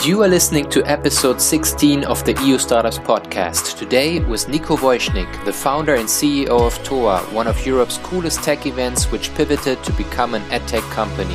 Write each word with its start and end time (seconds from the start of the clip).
You 0.00 0.22
are 0.22 0.28
listening 0.28 0.70
to 0.70 0.82
episode 0.86 1.38
16 1.38 2.04
of 2.04 2.24
the 2.24 2.32
EU 2.42 2.56
Startups 2.56 2.98
podcast. 2.98 3.78
Today 3.78 4.20
with 4.20 4.46
Niko 4.46 4.74
Woischnik, 4.78 5.44
the 5.44 5.52
founder 5.52 5.96
and 5.96 6.08
CEO 6.08 6.48
of 6.48 6.82
TOA, 6.82 7.18
one 7.34 7.46
of 7.46 7.66
Europe's 7.66 7.98
coolest 7.98 8.42
tech 8.42 8.64
events 8.64 9.12
which 9.12 9.32
pivoted 9.34 9.84
to 9.84 9.92
become 9.92 10.34
an 10.34 10.42
edtech 10.44 10.80
company. 10.90 11.34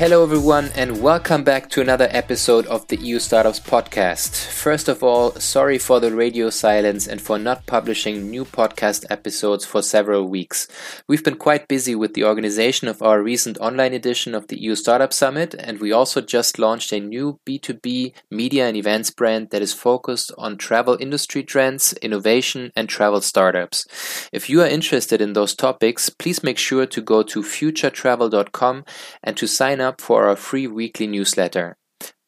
Hello, 0.00 0.22
everyone, 0.22 0.70
and 0.76 1.02
welcome 1.02 1.44
back 1.44 1.68
to 1.68 1.82
another 1.82 2.08
episode 2.10 2.64
of 2.68 2.88
the 2.88 2.96
EU 2.96 3.18
Startups 3.18 3.60
Podcast. 3.60 4.46
First 4.46 4.88
of 4.88 5.02
all, 5.02 5.32
sorry 5.32 5.76
for 5.76 6.00
the 6.00 6.10
radio 6.10 6.48
silence 6.48 7.06
and 7.06 7.20
for 7.20 7.38
not 7.38 7.66
publishing 7.66 8.30
new 8.30 8.46
podcast 8.46 9.04
episodes 9.10 9.66
for 9.66 9.82
several 9.82 10.26
weeks. 10.26 10.66
We've 11.06 11.22
been 11.22 11.36
quite 11.36 11.68
busy 11.68 11.94
with 11.94 12.14
the 12.14 12.24
organization 12.24 12.88
of 12.88 13.02
our 13.02 13.22
recent 13.22 13.58
online 13.58 13.92
edition 13.92 14.34
of 14.34 14.46
the 14.46 14.58
EU 14.58 14.74
Startup 14.74 15.12
Summit, 15.12 15.54
and 15.58 15.80
we 15.80 15.92
also 15.92 16.22
just 16.22 16.58
launched 16.58 16.92
a 16.92 16.98
new 16.98 17.38
B2B 17.44 18.14
media 18.30 18.68
and 18.68 18.78
events 18.78 19.10
brand 19.10 19.50
that 19.50 19.60
is 19.60 19.74
focused 19.74 20.32
on 20.38 20.56
travel 20.56 20.96
industry 20.98 21.42
trends, 21.42 21.92
innovation, 22.00 22.72
and 22.74 22.88
travel 22.88 23.20
startups. 23.20 23.84
If 24.32 24.48
you 24.48 24.62
are 24.62 24.66
interested 24.66 25.20
in 25.20 25.34
those 25.34 25.54
topics, 25.54 26.08
please 26.08 26.42
make 26.42 26.56
sure 26.56 26.86
to 26.86 27.02
go 27.02 27.22
to 27.22 27.42
futuretravel.com 27.42 28.86
and 29.22 29.36
to 29.36 29.46
sign 29.46 29.82
up 29.82 29.89
up 29.90 30.00
for 30.00 30.28
our 30.28 30.36
free 30.36 30.68
weekly 30.68 31.08
newsletter. 31.08 31.76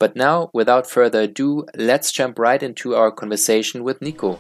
But 0.01 0.17
now, 0.17 0.51
without 0.53 0.91
further 0.91 1.23
ado, 1.23 1.65
let's 1.77 2.11
jump 2.11 2.37
right 2.37 2.61
into 2.61 2.97
our 2.97 3.13
conversation 3.13 3.85
with 3.85 4.01
Niko. 4.01 4.39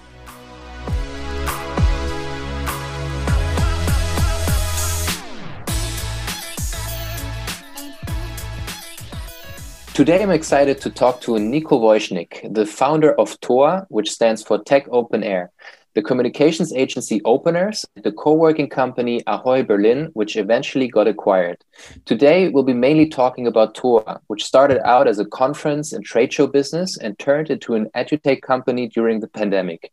Today 9.94 10.22
I'm 10.22 10.30
excited 10.30 10.80
to 10.80 10.90
talk 10.90 11.20
to 11.20 11.32
Niko 11.32 11.78
Woischnik, 11.86 12.52
the 12.52 12.66
founder 12.66 13.12
of 13.20 13.38
TOA, 13.40 13.86
which 13.88 14.10
stands 14.10 14.42
for 14.42 14.58
Tech 14.58 14.86
Open 14.90 15.22
Air 15.22 15.52
the 15.94 16.02
communications 16.02 16.72
agency 16.72 17.20
Openers, 17.24 17.84
the 18.02 18.12
co-working 18.12 18.68
company 18.68 19.22
Ahoy 19.26 19.62
Berlin, 19.62 20.10
which 20.14 20.36
eventually 20.36 20.88
got 20.88 21.06
acquired. 21.06 21.58
Today, 22.06 22.48
we'll 22.48 22.64
be 22.64 22.72
mainly 22.74 23.08
talking 23.08 23.46
about 23.46 23.74
TOA, 23.74 24.20
which 24.28 24.44
started 24.44 24.80
out 24.86 25.06
as 25.06 25.18
a 25.18 25.26
conference 25.26 25.92
and 25.92 26.04
trade 26.04 26.32
show 26.32 26.46
business 26.46 26.96
and 26.96 27.18
turned 27.18 27.50
into 27.50 27.74
an 27.74 27.90
edutech 27.94 28.42
company 28.42 28.88
during 28.88 29.20
the 29.20 29.28
pandemic. 29.28 29.92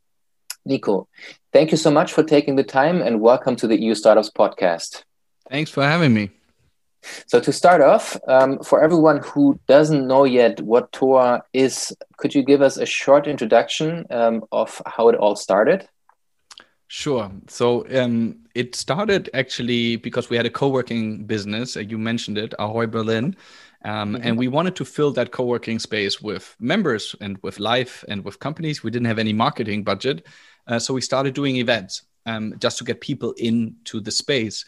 Niko, 0.68 1.08
thank 1.52 1.72
you 1.72 1.78
so 1.78 1.92
much 1.92 2.14
for 2.14 2.24
taking 2.24 2.56
the 2.56 2.64
time 2.64 3.02
and 3.02 3.22
welcome 3.22 3.56
to 3.58 3.68
the 3.68 3.80
EU 3.80 3.96
Startups 3.96 4.30
podcast. 4.30 5.04
Thanks 5.50 5.72
for 5.72 5.84
having 5.84 6.14
me. 6.14 6.32
So 7.28 7.40
to 7.40 7.52
start 7.52 7.82
off, 7.82 8.18
um, 8.28 8.60
for 8.60 8.84
everyone 8.84 9.20
who 9.20 9.60
doesn't 9.68 10.08
know 10.08 10.26
yet 10.26 10.62
what 10.62 10.92
TOA 10.92 11.44
is, 11.54 11.96
could 12.18 12.36
you 12.36 12.44
give 12.44 12.62
us 12.62 12.78
a 12.78 12.86
short 12.86 13.28
introduction 13.28 14.06
um, 14.10 14.44
of 14.52 14.82
how 14.86 15.10
it 15.10 15.16
all 15.16 15.36
started? 15.36 15.88
Sure. 16.88 17.32
So 17.48 17.86
um, 17.96 18.40
it 18.56 18.76
started 18.76 19.30
actually 19.34 19.96
because 19.98 20.30
we 20.30 20.38
had 20.38 20.48
a 20.48 20.50
co-working 20.50 21.26
business. 21.26 21.78
Uh, 21.78 21.82
you 21.82 22.00
mentioned 22.00 22.38
it, 22.38 22.54
Ahoy 22.58 22.88
Berlin. 22.88 23.36
Um, 23.86 24.14
mm-hmm. 24.14 24.24
And 24.24 24.38
we 24.38 24.48
wanted 24.48 24.76
to 24.78 24.86
fill 24.86 25.12
that 25.12 25.32
co 25.32 25.44
working 25.46 25.80
space 25.80 26.20
with 26.20 26.56
members 26.60 27.16
and 27.22 27.38
with 27.44 27.60
life 27.60 28.04
and 28.10 28.26
with 28.26 28.40
companies. 28.40 28.84
We 28.84 28.92
didn't 28.92 29.06
have 29.06 29.20
any 29.20 29.34
marketing 29.34 29.84
budget. 29.84 30.26
Uh, 30.68 30.80
so 30.80 30.94
we 30.94 31.02
started 31.02 31.34
doing 31.36 31.58
events 31.58 32.04
um, 32.26 32.56
just 32.58 32.80
to 32.80 32.84
get 32.84 33.02
people 33.02 33.34
into 33.38 34.00
the 34.02 34.12
space 34.12 34.66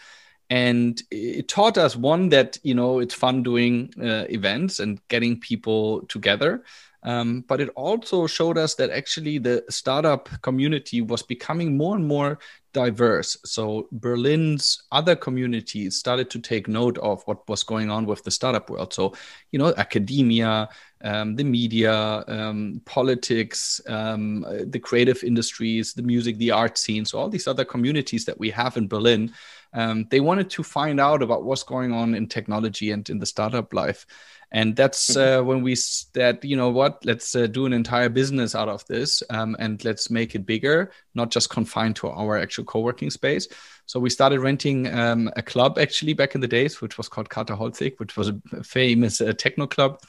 and 0.52 1.02
it 1.10 1.48
taught 1.48 1.78
us 1.78 1.96
one 1.96 2.30
that 2.30 2.60
you 2.62 2.76
know 2.76 3.00
it's 3.00 3.14
fun 3.16 3.42
doing 3.42 3.92
uh, 4.00 4.26
events 4.30 4.80
and 4.80 5.00
getting 5.08 5.40
people 5.40 6.02
together 6.08 6.64
um, 7.04 7.44
but 7.48 7.60
it 7.60 7.70
also 7.70 8.28
showed 8.28 8.58
us 8.58 8.76
that 8.76 8.92
actually 8.92 9.40
the 9.40 9.64
startup 9.70 10.30
community 10.42 11.02
was 11.02 11.24
becoming 11.24 11.76
more 11.76 11.96
and 11.96 12.08
more 12.08 12.38
diverse. 12.74 13.38
So 13.44 13.88
Berlin's 13.92 14.84
other 14.92 15.16
communities 15.16 15.98
started 15.98 16.30
to 16.30 16.40
take 16.40 16.68
note 16.68 16.98
of 17.00 17.24
what 17.24 17.48
was 17.50 17.64
going 17.64 17.90
on 17.90 18.06
with 18.06 18.24
the 18.24 18.32
startup 18.32 18.70
world. 18.70 18.94
So, 18.94 19.14
you 19.52 19.58
know, 19.58 19.74
academia, 19.78 20.70
um, 21.04 21.36
the 21.36 21.44
media, 21.44 22.24
um, 22.28 22.82
politics, 22.86 23.82
um, 23.88 24.46
the 24.68 24.80
creative 24.80 25.24
industries, 25.24 25.94
the 25.94 26.04
music, 26.04 26.38
the 26.38 26.52
art 26.52 26.78
scene. 26.78 27.04
So 27.04 27.18
all 27.18 27.30
these 27.30 27.48
other 27.48 27.66
communities 27.66 28.26
that 28.26 28.40
we 28.40 28.52
have 28.52 28.78
in 28.78 28.88
Berlin 28.88 29.34
um, 29.74 30.06
they 30.10 30.20
wanted 30.20 30.50
to 30.50 30.64
find 30.64 31.00
out 31.00 31.22
about 31.22 31.44
what's 31.44 31.64
going 31.64 31.94
on 31.94 32.14
in 32.16 32.28
technology 32.28 32.92
and 32.92 33.10
in 33.10 33.20
the 33.20 33.26
startup 33.26 33.74
life 33.74 34.06
and 34.52 34.76
that's 34.76 35.12
mm-hmm. 35.12 35.40
uh, 35.40 35.44
when 35.44 35.62
we 35.62 35.76
said 35.76 36.40
you 36.44 36.56
know 36.56 36.70
what 36.70 37.04
let's 37.06 37.36
uh, 37.36 37.48
do 37.48 37.66
an 37.66 37.74
entire 37.74 38.10
business 38.10 38.54
out 38.54 38.70
of 38.70 38.86
this 38.88 39.24
um, 39.30 39.56
and 39.60 39.84
let's 39.84 40.10
make 40.10 40.36
it 40.36 40.46
bigger 40.46 40.92
not 41.16 41.32
just 41.32 41.50
confined 41.50 41.96
to 41.96 42.10
our 42.10 42.38
actual 42.38 42.64
co-working 42.66 43.10
space 43.10 43.48
so 43.86 44.00
we 44.00 44.10
started 44.10 44.40
renting 44.40 44.94
um, 44.94 45.30
a 45.36 45.42
club 45.42 45.78
actually 45.80 46.14
back 46.14 46.36
in 46.36 46.42
the 46.42 46.48
days 46.48 46.82
which 46.82 46.98
was 46.98 47.08
called 47.08 47.30
Kater 47.30 47.56
Holzig 47.56 48.00
which 48.00 48.18
was 48.18 48.30
a 48.30 48.64
famous 48.64 49.22
uh, 49.22 49.34
techno 49.34 49.68
club 49.68 50.00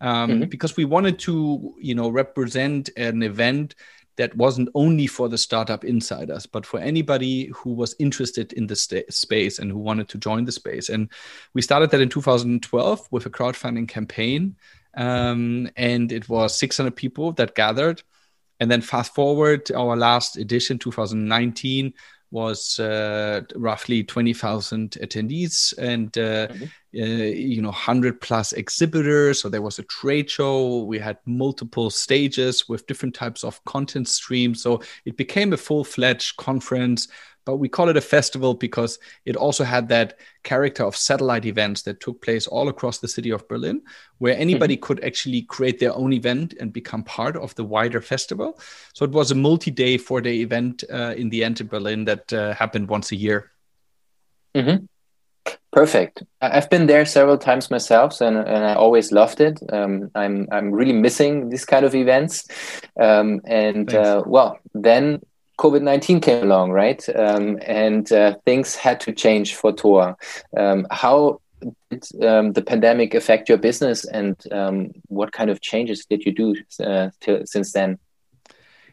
um, 0.00 0.30
mm-hmm. 0.30 0.48
because 0.48 0.76
we 0.76 0.84
wanted 0.84 1.18
to 1.20 1.74
you 1.78 1.94
know 1.94 2.08
represent 2.08 2.90
an 2.96 3.22
event 3.22 3.74
that 4.16 4.36
wasn't 4.36 4.68
only 4.74 5.06
for 5.06 5.28
the 5.28 5.38
startup 5.38 5.84
insiders, 5.84 6.46
but 6.46 6.66
for 6.66 6.78
anybody 6.80 7.50
who 7.54 7.72
was 7.72 7.94
interested 7.98 8.52
in 8.52 8.66
the 8.66 8.76
st- 8.76 9.12
space 9.12 9.58
and 9.58 9.70
who 9.70 9.78
wanted 9.78 10.08
to 10.10 10.18
join 10.18 10.44
the 10.44 10.52
space. 10.52 10.88
And 10.88 11.10
we 11.54 11.62
started 11.62 11.90
that 11.90 12.00
in 12.00 12.08
2012 12.08 13.08
with 13.10 13.26
a 13.26 13.30
crowdfunding 13.30 13.88
campaign. 13.88 14.56
Um, 14.94 15.70
and 15.76 16.12
it 16.12 16.28
was 16.28 16.56
600 16.58 16.94
people 16.94 17.32
that 17.32 17.54
gathered. 17.54 18.02
And 18.60 18.70
then 18.70 18.82
fast 18.82 19.14
forward, 19.14 19.70
our 19.72 19.96
last 19.96 20.36
edition, 20.36 20.78
2019, 20.78 21.94
was 22.32 22.80
uh, 22.80 23.42
roughly 23.54 24.02
20,000 24.02 24.92
attendees 25.02 25.76
and 25.76 26.16
uh, 26.16 26.48
mm-hmm. 26.48 26.64
uh, 26.64 27.04
you 27.04 27.60
know 27.60 27.68
100 27.68 28.20
plus 28.20 28.52
exhibitors. 28.54 29.40
So 29.40 29.48
there 29.48 29.62
was 29.62 29.78
a 29.78 29.84
trade 29.84 30.30
show. 30.30 30.82
We 30.84 30.98
had 30.98 31.18
multiple 31.26 31.90
stages 31.90 32.68
with 32.68 32.86
different 32.86 33.14
types 33.14 33.44
of 33.44 33.62
content 33.66 34.08
streams. 34.08 34.62
So 34.62 34.82
it 35.04 35.16
became 35.16 35.52
a 35.52 35.58
full-fledged 35.58 36.38
conference 36.38 37.08
but 37.44 37.56
we 37.56 37.68
call 37.68 37.88
it 37.88 37.96
a 37.96 38.00
festival 38.00 38.54
because 38.54 38.98
it 39.24 39.36
also 39.36 39.64
had 39.64 39.88
that 39.88 40.18
character 40.42 40.84
of 40.84 40.96
satellite 40.96 41.44
events 41.44 41.82
that 41.82 42.00
took 42.00 42.22
place 42.22 42.46
all 42.46 42.68
across 42.68 42.98
the 42.98 43.08
city 43.08 43.30
of 43.30 43.46
Berlin, 43.48 43.82
where 44.18 44.36
anybody 44.36 44.76
mm-hmm. 44.76 44.84
could 44.84 45.04
actually 45.04 45.42
create 45.42 45.78
their 45.78 45.94
own 45.94 46.12
event 46.12 46.54
and 46.60 46.72
become 46.72 47.02
part 47.02 47.36
of 47.36 47.54
the 47.54 47.64
wider 47.64 48.00
festival. 48.00 48.58
So 48.94 49.04
it 49.04 49.10
was 49.10 49.30
a 49.30 49.34
multi 49.34 49.70
day, 49.70 49.98
four 49.98 50.20
day 50.20 50.36
event 50.36 50.84
uh, 50.92 51.14
in 51.16 51.30
the 51.30 51.44
end 51.44 51.60
in 51.60 51.66
Berlin 51.66 52.04
that 52.04 52.32
uh, 52.32 52.54
happened 52.54 52.88
once 52.88 53.12
a 53.12 53.16
year. 53.16 53.50
Mm-hmm. 54.54 54.84
Perfect. 55.72 56.22
I've 56.42 56.68
been 56.68 56.86
there 56.86 57.06
several 57.06 57.38
times 57.38 57.70
myself, 57.70 58.20
and, 58.20 58.36
and 58.36 58.64
I 58.64 58.74
always 58.74 59.10
loved 59.10 59.40
it. 59.40 59.58
Um, 59.72 60.10
I'm 60.14 60.46
I'm 60.52 60.70
really 60.70 60.92
missing 60.92 61.48
these 61.48 61.64
kind 61.64 61.86
of 61.86 61.94
events, 61.94 62.46
um, 63.00 63.40
and 63.46 63.92
uh, 63.94 64.22
well, 64.26 64.58
then 64.74 65.22
COVID 65.62 65.82
19 65.82 66.20
came 66.20 66.42
along, 66.42 66.72
right? 66.72 67.08
Um, 67.14 67.56
and 67.64 68.10
uh, 68.10 68.34
things 68.44 68.74
had 68.74 68.98
to 69.00 69.12
change 69.12 69.54
for 69.54 69.72
TOA. 69.72 70.16
Um, 70.56 70.88
how 70.90 71.40
did 71.88 72.04
um, 72.20 72.52
the 72.52 72.62
pandemic 72.62 73.14
affect 73.14 73.48
your 73.48 73.58
business 73.58 74.04
and 74.04 74.36
um, 74.50 74.90
what 75.06 75.30
kind 75.30 75.50
of 75.50 75.60
changes 75.60 76.04
did 76.04 76.24
you 76.26 76.32
do 76.32 76.56
uh, 76.84 77.10
since 77.44 77.72
then? 77.72 78.00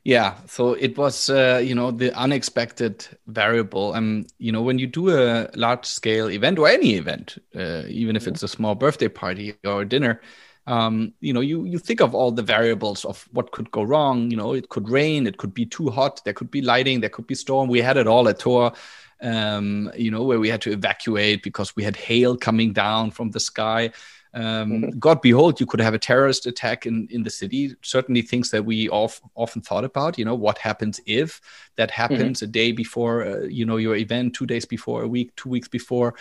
Yeah, 0.04 0.36
so 0.46 0.74
it 0.74 0.96
was, 0.96 1.30
uh, 1.30 1.60
you 1.64 1.74
know, 1.74 1.90
the 1.90 2.16
unexpected 2.16 3.06
variable. 3.26 3.94
Um, 3.94 4.28
you 4.38 4.52
know, 4.52 4.62
when 4.62 4.78
you 4.78 4.86
do 4.86 5.10
a 5.10 5.50
large 5.56 5.86
scale 5.86 6.30
event 6.30 6.60
or 6.60 6.68
any 6.70 6.94
event, 6.96 7.38
uh, 7.56 7.82
even 7.88 8.16
if 8.16 8.24
mm-hmm. 8.24 8.34
it's 8.34 8.44
a 8.44 8.48
small 8.48 8.76
birthday 8.76 9.08
party 9.10 9.56
or 9.66 9.82
a 9.82 9.90
dinner, 9.90 10.22
um, 10.70 11.14
you 11.20 11.34
know, 11.34 11.40
you 11.40 11.66
you 11.66 11.80
think 11.80 12.00
of 12.00 12.14
all 12.14 12.32
the 12.32 12.44
variables 12.44 13.04
of 13.04 13.28
what 13.32 13.52
could 13.52 13.72
go 13.72 13.82
wrong. 13.82 14.30
You 14.30 14.38
know, 14.38 14.54
it 14.54 14.70
could 14.70 14.88
rain, 14.88 15.26
it 15.26 15.38
could 15.40 15.52
be 15.52 15.66
too 15.66 15.90
hot, 15.90 16.22
there 16.24 16.34
could 16.34 16.52
be 16.52 16.62
lighting, 16.62 17.02
there 17.02 17.10
could 17.10 17.26
be 17.26 17.34
storm. 17.34 17.70
We 17.70 17.82
had 17.82 17.98
it 17.98 18.06
all 18.06 18.30
at 18.30 18.38
TOA, 18.38 18.74
um, 19.22 19.92
you 19.98 20.12
know, 20.12 20.24
where 20.24 20.40
we 20.40 20.48
had 20.48 20.62
to 20.62 20.72
evacuate 20.72 21.42
because 21.42 21.76
we 21.76 21.84
had 21.84 21.96
hail 21.96 22.38
coming 22.38 22.72
down 22.72 23.10
from 23.10 23.32
the 23.32 23.40
sky. 23.40 23.92
Um, 24.36 24.44
mm-hmm. 24.44 25.00
God 25.00 25.24
behold, 25.24 25.60
you 25.60 25.66
could 25.66 25.82
have 25.82 25.96
a 25.96 26.00
terrorist 26.00 26.46
attack 26.46 26.86
in, 26.86 27.08
in 27.10 27.24
the 27.24 27.32
city. 27.32 27.74
Certainly, 27.82 28.22
things 28.22 28.52
that 28.52 28.64
we 28.64 28.90
of, 28.90 29.20
often 29.34 29.64
thought 29.64 29.84
about. 29.84 30.20
You 30.20 30.26
know, 30.26 30.36
what 30.36 30.60
happens 30.60 31.02
if 31.08 31.42
that 31.78 31.90
happens 31.90 32.38
mm-hmm. 32.38 32.50
a 32.50 32.54
day 32.60 32.72
before, 32.74 33.26
uh, 33.26 33.40
you 33.46 33.66
know, 33.66 33.78
your 33.78 33.96
event, 33.96 34.36
two 34.36 34.46
days 34.46 34.66
before, 34.66 35.02
a 35.02 35.08
week, 35.08 35.36
two 35.36 35.50
weeks 35.50 35.68
before, 35.68 36.14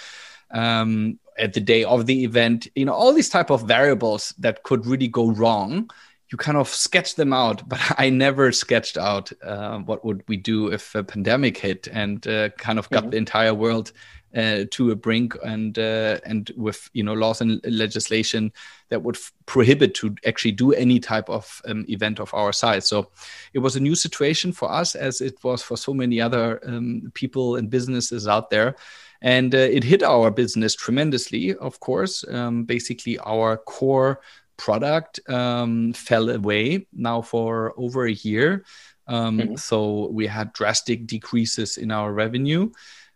um, 0.50 1.18
at 1.38 1.52
the 1.52 1.60
day 1.60 1.84
of 1.84 2.06
the 2.06 2.24
event. 2.24 2.68
You 2.74 2.84
know, 2.84 2.94
all 2.94 3.12
these 3.12 3.28
type 3.28 3.50
of 3.50 3.66
variables 3.66 4.34
that 4.38 4.62
could 4.62 4.86
really 4.86 5.08
go 5.08 5.30
wrong 5.30 5.90
you 6.30 6.36
kind 6.36 6.58
of 6.58 6.68
sketch 6.68 7.14
them 7.14 7.32
out, 7.32 7.66
but 7.68 7.80
I 7.98 8.10
never 8.10 8.52
sketched 8.52 8.98
out 8.98 9.32
uh, 9.42 9.78
what 9.78 10.04
would 10.04 10.22
we 10.28 10.36
do 10.36 10.68
if 10.68 10.94
a 10.94 11.02
pandemic 11.02 11.56
hit 11.56 11.88
and 11.90 12.26
uh, 12.26 12.50
kind 12.50 12.78
of 12.78 12.88
got 12.90 13.04
mm-hmm. 13.04 13.10
the 13.10 13.16
entire 13.16 13.54
world 13.54 13.92
uh, 14.36 14.64
to 14.70 14.90
a 14.90 14.96
brink 14.96 15.34
and 15.42 15.78
uh, 15.78 16.18
and 16.26 16.50
with 16.54 16.90
you 16.92 17.02
know 17.02 17.14
laws 17.14 17.40
and 17.40 17.62
legislation 17.64 18.52
that 18.90 19.02
would 19.02 19.16
f- 19.16 19.32
prohibit 19.46 19.94
to 19.94 20.14
actually 20.26 20.52
do 20.52 20.72
any 20.74 21.00
type 21.00 21.30
of 21.30 21.62
um, 21.66 21.86
event 21.88 22.20
of 22.20 22.32
our 22.34 22.52
size. 22.52 22.86
So 22.86 23.10
it 23.54 23.60
was 23.60 23.76
a 23.76 23.80
new 23.80 23.94
situation 23.94 24.52
for 24.52 24.70
us, 24.70 24.94
as 24.94 25.22
it 25.22 25.42
was 25.42 25.62
for 25.62 25.78
so 25.78 25.94
many 25.94 26.20
other 26.20 26.60
um, 26.66 27.10
people 27.14 27.56
and 27.56 27.70
businesses 27.70 28.28
out 28.28 28.50
there. 28.50 28.76
And 29.20 29.54
uh, 29.54 29.58
it 29.58 29.84
hit 29.84 30.02
our 30.02 30.30
business 30.30 30.74
tremendously, 30.74 31.54
of 31.54 31.80
course. 31.80 32.24
Um, 32.28 32.64
basically, 32.64 33.18
our 33.18 33.56
core 33.56 34.20
product 34.56 35.20
um, 35.28 35.92
fell 35.92 36.30
away 36.30 36.86
now 36.92 37.22
for 37.22 37.74
over 37.76 38.06
a 38.06 38.12
year. 38.12 38.64
Um, 39.06 39.38
mm-hmm. 39.38 39.56
So 39.56 40.08
we 40.08 40.26
had 40.26 40.52
drastic 40.52 41.06
decreases 41.06 41.78
in 41.78 41.90
our 41.90 42.12
revenue. 42.12 42.70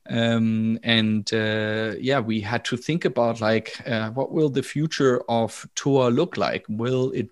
Um, 0.08 0.80
and 0.82 1.32
uh, 1.32 1.94
yeah, 2.00 2.18
we 2.18 2.40
had 2.40 2.64
to 2.66 2.76
think 2.76 3.04
about 3.04 3.40
like, 3.40 3.80
uh, 3.86 4.10
what 4.10 4.32
will 4.32 4.48
the 4.48 4.62
future 4.62 5.22
of 5.28 5.66
TOA 5.76 6.08
look 6.08 6.36
like? 6.36 6.64
Will 6.68 7.12
it 7.12 7.28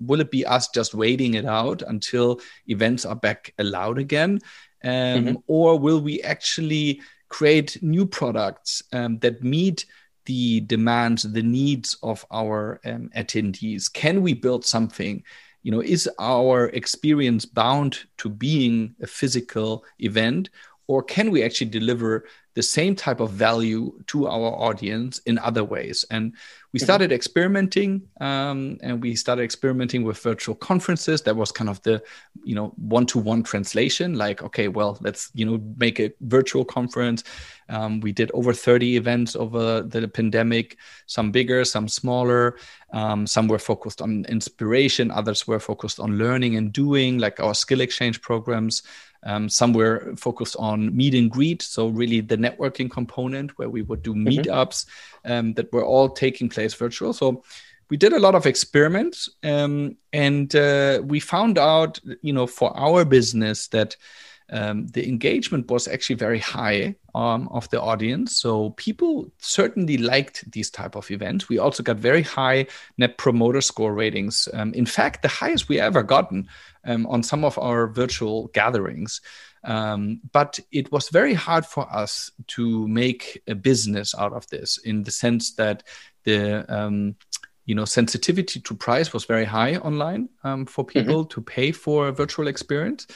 will 0.00 0.20
it 0.20 0.30
be 0.30 0.44
us 0.44 0.68
just 0.68 0.94
waiting 0.94 1.34
it 1.34 1.44
out 1.44 1.82
until 1.82 2.40
events 2.66 3.04
are 3.04 3.14
back 3.14 3.54
allowed 3.58 3.98
again, 3.98 4.40
um, 4.82 4.90
mm-hmm. 4.90 5.34
or 5.46 5.78
will 5.78 6.00
we 6.00 6.20
actually 6.22 7.00
create 7.28 7.82
new 7.82 8.06
products 8.06 8.82
um, 8.92 9.18
that 9.20 9.42
meet 9.42 9.86
the 10.26 10.60
demands, 10.60 11.22
the 11.22 11.42
needs 11.42 11.96
of 12.02 12.24
our 12.30 12.80
um, 12.84 13.10
attendees? 13.16 13.92
Can 13.92 14.22
we 14.22 14.34
build 14.34 14.64
something? 14.64 15.22
You 15.62 15.72
know, 15.72 15.80
is 15.80 16.08
our 16.18 16.68
experience 16.68 17.44
bound 17.44 17.98
to 18.18 18.28
being 18.28 18.94
a 19.02 19.06
physical 19.06 19.84
event, 19.98 20.50
or 20.88 21.02
can 21.02 21.30
we 21.30 21.44
actually 21.44 21.68
deliver 21.68 22.24
the 22.54 22.62
same 22.62 22.96
type 22.96 23.20
of 23.20 23.30
value 23.30 23.92
to 24.06 24.26
our 24.26 24.52
audience 24.54 25.18
in 25.26 25.38
other 25.38 25.62
ways? 25.62 26.04
And 26.10 26.32
we 26.72 26.78
mm-hmm. 26.78 26.84
started 26.84 27.12
experimenting 27.12 28.08
um, 28.20 28.78
and 28.82 29.02
we 29.02 29.14
started 29.14 29.42
experimenting 29.42 30.02
with 30.02 30.18
virtual 30.18 30.54
conferences. 30.54 31.22
That 31.22 31.36
was 31.36 31.52
kind 31.52 31.70
of 31.70 31.80
the 31.82 32.02
you 32.42 32.54
know 32.54 32.72
one-to-one 32.76 33.42
translation 33.42 34.14
like 34.14 34.42
okay 34.42 34.68
well 34.68 34.98
let's 35.00 35.30
you 35.34 35.44
know 35.44 35.60
make 35.76 36.00
a 36.00 36.12
virtual 36.20 36.64
conference. 36.64 37.22
Um, 37.68 38.00
we 38.00 38.12
did 38.12 38.30
over 38.32 38.54
30 38.54 38.96
events 38.96 39.36
over 39.36 39.82
the 39.82 40.08
pandemic. 40.08 40.78
Some 41.06 41.30
bigger 41.30 41.64
some 41.64 41.86
smaller. 41.86 42.56
Um, 42.92 43.26
some 43.26 43.48
were 43.48 43.58
focused 43.58 44.00
on 44.00 44.24
inspiration 44.30 45.10
others 45.10 45.46
were 45.46 45.60
focused 45.60 46.00
on 46.00 46.16
learning 46.16 46.56
and 46.56 46.72
doing 46.72 47.18
like 47.18 47.38
our 47.38 47.54
skill 47.54 47.82
exchange 47.82 48.22
programs 48.22 48.82
um, 49.24 49.48
some 49.48 49.72
were 49.72 50.14
focused 50.16 50.56
on 50.58 50.96
meet 50.96 51.14
and 51.14 51.30
greet, 51.30 51.62
so 51.62 51.88
really 51.88 52.20
the 52.20 52.36
networking 52.36 52.90
component 52.90 53.58
where 53.58 53.68
we 53.68 53.82
would 53.82 54.02
do 54.02 54.14
mm-hmm. 54.14 54.28
meetups 54.28 54.86
um, 55.24 55.54
that 55.54 55.72
were 55.72 55.84
all 55.84 56.08
taking 56.08 56.48
place 56.48 56.74
virtual. 56.74 57.12
So 57.12 57.42
we 57.90 57.96
did 57.96 58.12
a 58.12 58.18
lot 58.18 58.34
of 58.34 58.46
experiments, 58.46 59.28
um, 59.42 59.96
and 60.12 60.54
uh, 60.54 61.00
we 61.04 61.20
found 61.20 61.58
out, 61.58 61.98
you 62.22 62.32
know, 62.32 62.46
for 62.46 62.76
our 62.76 63.04
business 63.04 63.68
that 63.68 63.96
um, 64.50 64.86
the 64.88 65.06
engagement 65.08 65.70
was 65.70 65.88
actually 65.88 66.16
very 66.16 66.38
high 66.38 66.94
um, 67.18 67.48
of 67.48 67.68
the 67.70 67.80
audience. 67.80 68.36
So 68.36 68.70
people 68.70 69.28
certainly 69.38 69.98
liked 69.98 70.48
these 70.52 70.70
type 70.70 70.94
of 70.94 71.10
events. 71.10 71.48
We 71.48 71.58
also 71.58 71.82
got 71.82 71.96
very 71.96 72.22
high 72.22 72.68
net 72.96 73.18
promoter 73.18 73.60
score 73.60 73.92
ratings. 73.92 74.48
Um, 74.52 74.72
in 74.72 74.86
fact, 74.86 75.22
the 75.22 75.28
highest 75.28 75.68
we 75.68 75.80
ever 75.80 76.04
gotten 76.04 76.48
um, 76.84 77.06
on 77.08 77.24
some 77.24 77.44
of 77.44 77.58
our 77.58 77.88
virtual 77.88 78.46
gatherings. 78.54 79.20
Um, 79.64 80.20
but 80.30 80.60
it 80.70 80.92
was 80.92 81.08
very 81.08 81.34
hard 81.34 81.66
for 81.66 81.92
us 81.92 82.30
to 82.54 82.86
make 82.86 83.42
a 83.48 83.56
business 83.56 84.14
out 84.16 84.32
of 84.32 84.46
this 84.50 84.78
in 84.78 85.02
the 85.02 85.10
sense 85.10 85.54
that 85.54 85.82
the 86.22 86.64
um, 86.72 87.16
you 87.64 87.74
know 87.74 87.84
sensitivity 87.84 88.60
to 88.60 88.74
price 88.76 89.12
was 89.12 89.24
very 89.24 89.44
high 89.44 89.74
online 89.76 90.28
um, 90.44 90.66
for 90.66 90.84
mm-hmm. 90.84 91.00
people 91.00 91.24
mm-hmm. 91.24 91.34
to 91.34 91.40
pay 91.42 91.72
for 91.72 92.06
a 92.06 92.12
virtual 92.12 92.46
experience 92.46 93.08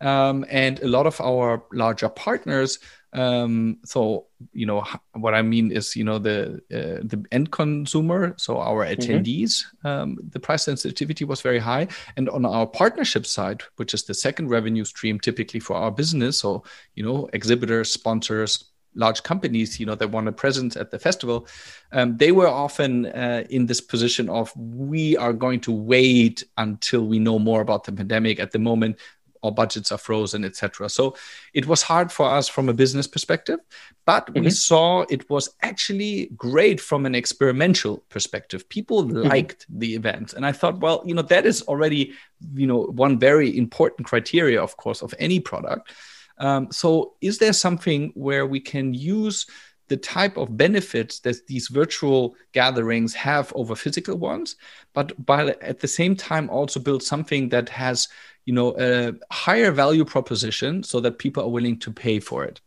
um, 0.00 0.44
and 0.48 0.80
a 0.80 0.88
lot 0.88 1.06
of 1.06 1.20
our 1.20 1.62
larger 1.72 2.08
partners 2.08 2.78
um, 3.12 3.78
so 3.84 4.26
you 4.52 4.66
know 4.66 4.84
what 5.12 5.34
I 5.34 5.42
mean 5.42 5.70
is 5.70 5.94
you 5.94 6.04
know 6.04 6.18
the 6.18 6.62
uh, 6.72 7.02
the 7.04 7.24
end 7.30 7.52
consumer, 7.52 8.34
so 8.38 8.58
our 8.58 8.84
mm-hmm. 8.84 9.00
attendees, 9.00 9.64
mm-hmm. 9.84 9.86
um, 9.86 10.18
the 10.30 10.40
price 10.40 10.64
sensitivity 10.64 11.24
was 11.24 11.40
very 11.40 11.58
high, 11.58 11.88
and 12.16 12.28
on 12.30 12.46
our 12.46 12.66
partnership 12.66 13.26
side, 13.26 13.62
which 13.76 13.94
is 13.94 14.04
the 14.04 14.14
second 14.14 14.48
revenue 14.48 14.84
stream 14.84 15.20
typically 15.20 15.60
for 15.60 15.76
our 15.76 15.90
business, 15.90 16.38
so 16.38 16.64
you 16.94 17.04
know 17.04 17.28
exhibitors, 17.32 17.92
sponsors, 17.92 18.72
large 18.94 19.22
companies, 19.22 19.80
you 19.80 19.86
know, 19.86 19.94
that 19.94 20.10
want 20.10 20.28
a 20.28 20.32
presence 20.32 20.76
at 20.76 20.90
the 20.90 20.98
festival, 20.98 21.46
um, 21.92 22.16
they 22.16 22.32
were 22.32 22.48
often 22.48 23.06
uh, 23.06 23.44
in 23.50 23.66
this 23.66 23.80
position 23.80 24.28
of 24.28 24.54
we 24.56 25.16
are 25.16 25.32
going 25.32 25.60
to 25.60 25.72
wait 25.72 26.44
until 26.58 27.06
we 27.06 27.18
know 27.18 27.38
more 27.38 27.60
about 27.60 27.84
the 27.84 27.92
pandemic. 27.92 28.38
At 28.40 28.52
the 28.52 28.58
moment, 28.58 28.98
our 29.42 29.52
budgets 29.52 29.90
are 29.92 29.98
frozen, 29.98 30.44
etc. 30.44 30.88
So 30.88 31.16
it 31.54 31.66
was 31.66 31.82
hard 31.82 32.12
for 32.12 32.26
us 32.26 32.48
from 32.48 32.68
a 32.68 32.74
business 32.74 33.06
perspective, 33.06 33.60
but 34.06 34.26
mm-hmm. 34.26 34.44
we 34.44 34.50
saw 34.50 35.02
it 35.10 35.28
was 35.28 35.50
actually 35.62 36.30
great 36.36 36.80
from 36.80 37.06
an 37.06 37.14
experimental 37.14 38.04
perspective. 38.08 38.68
People 38.68 39.04
mm-hmm. 39.04 39.28
liked 39.28 39.66
the 39.68 39.94
event, 39.94 40.34
and 40.34 40.46
I 40.46 40.52
thought, 40.52 40.80
well, 40.80 41.02
you 41.04 41.14
know, 41.14 41.22
that 41.22 41.46
is 41.46 41.62
already, 41.62 42.12
you 42.54 42.66
know, 42.66 42.82
one 42.82 43.18
very 43.18 43.56
important 43.56 44.06
criteria, 44.06 44.62
of 44.62 44.76
course, 44.76 45.02
of 45.02 45.14
any 45.18 45.40
product. 45.40 45.92
Um, 46.38 46.72
so, 46.72 47.14
is 47.20 47.38
there 47.38 47.52
something 47.52 48.12
where 48.14 48.46
we 48.46 48.60
can 48.60 48.94
use 48.94 49.46
the 49.92 49.96
type 49.98 50.38
of 50.38 50.56
benefits 50.56 51.20
that 51.20 51.46
these 51.48 51.68
virtual 51.68 52.34
gatherings 52.52 53.12
have 53.12 53.52
over 53.54 53.74
physical 53.74 54.16
ones, 54.16 54.56
but 54.94 55.12
by 55.26 55.48
at 55.60 55.80
the 55.80 55.86
same 55.86 56.16
time 56.16 56.48
also 56.48 56.80
build 56.80 57.02
something 57.02 57.50
that 57.50 57.68
has 57.68 58.08
you 58.44 58.54
know 58.54 58.74
a 58.78 59.12
higher 59.32 59.70
value 59.70 60.04
proposition 60.04 60.82
so 60.82 61.00
that 61.00 61.18
people 61.18 61.42
are 61.42 61.48
willing 61.48 61.78
to 61.78 61.92
pay 61.92 62.20
for 62.20 62.44
it 62.44 62.60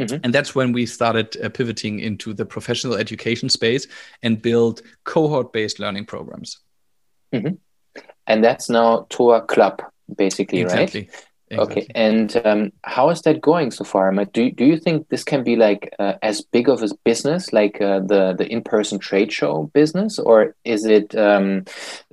mm-hmm. 0.00 0.16
and 0.22 0.34
that's 0.34 0.54
when 0.54 0.72
we 0.72 0.86
started 0.86 1.36
uh, 1.42 1.48
pivoting 1.48 2.00
into 2.00 2.32
the 2.32 2.44
professional 2.44 2.94
education 2.94 3.48
space 3.48 3.86
and 4.22 4.42
build 4.42 4.82
cohort 5.04 5.52
based 5.52 5.78
learning 5.78 6.04
programs 6.04 6.58
mm-hmm. 7.32 7.54
and 8.26 8.44
that's 8.44 8.70
now 8.70 9.06
TOA 9.10 9.42
club 9.42 9.82
basically 10.16 10.60
exactly. 10.60 11.02
right 11.02 11.24
Exactly. 11.50 11.82
Okay, 11.82 11.92
and 11.96 12.46
um, 12.46 12.72
how 12.84 13.10
is 13.10 13.22
that 13.22 13.40
going 13.40 13.72
so 13.72 13.82
far? 13.82 14.12
Do 14.26 14.52
do 14.52 14.64
you 14.64 14.78
think 14.78 15.08
this 15.08 15.24
can 15.24 15.42
be 15.42 15.56
like 15.56 15.92
uh, 15.98 16.14
as 16.22 16.42
big 16.42 16.68
of 16.68 16.80
a 16.82 16.88
business 17.04 17.52
like 17.52 17.80
uh, 17.80 18.00
the 18.00 18.34
the 18.38 18.46
in 18.46 18.62
person 18.62 19.00
trade 19.00 19.32
show 19.32 19.68
business, 19.74 20.20
or 20.20 20.54
is 20.64 20.84
it 20.84 21.12
um, 21.16 21.64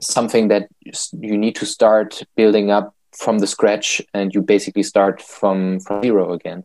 something 0.02 0.48
that 0.48 0.68
you 1.12 1.38
need 1.38 1.56
to 1.58 1.68
start 1.68 2.24
building 2.36 2.72
up 2.72 2.96
from 3.12 3.38
the 3.38 3.48
scratch 3.48 4.02
and 4.14 4.34
you 4.34 4.42
basically 4.42 4.84
start 4.84 5.22
from 5.22 5.80
from 5.82 6.02
zero 6.02 6.34
again? 6.34 6.64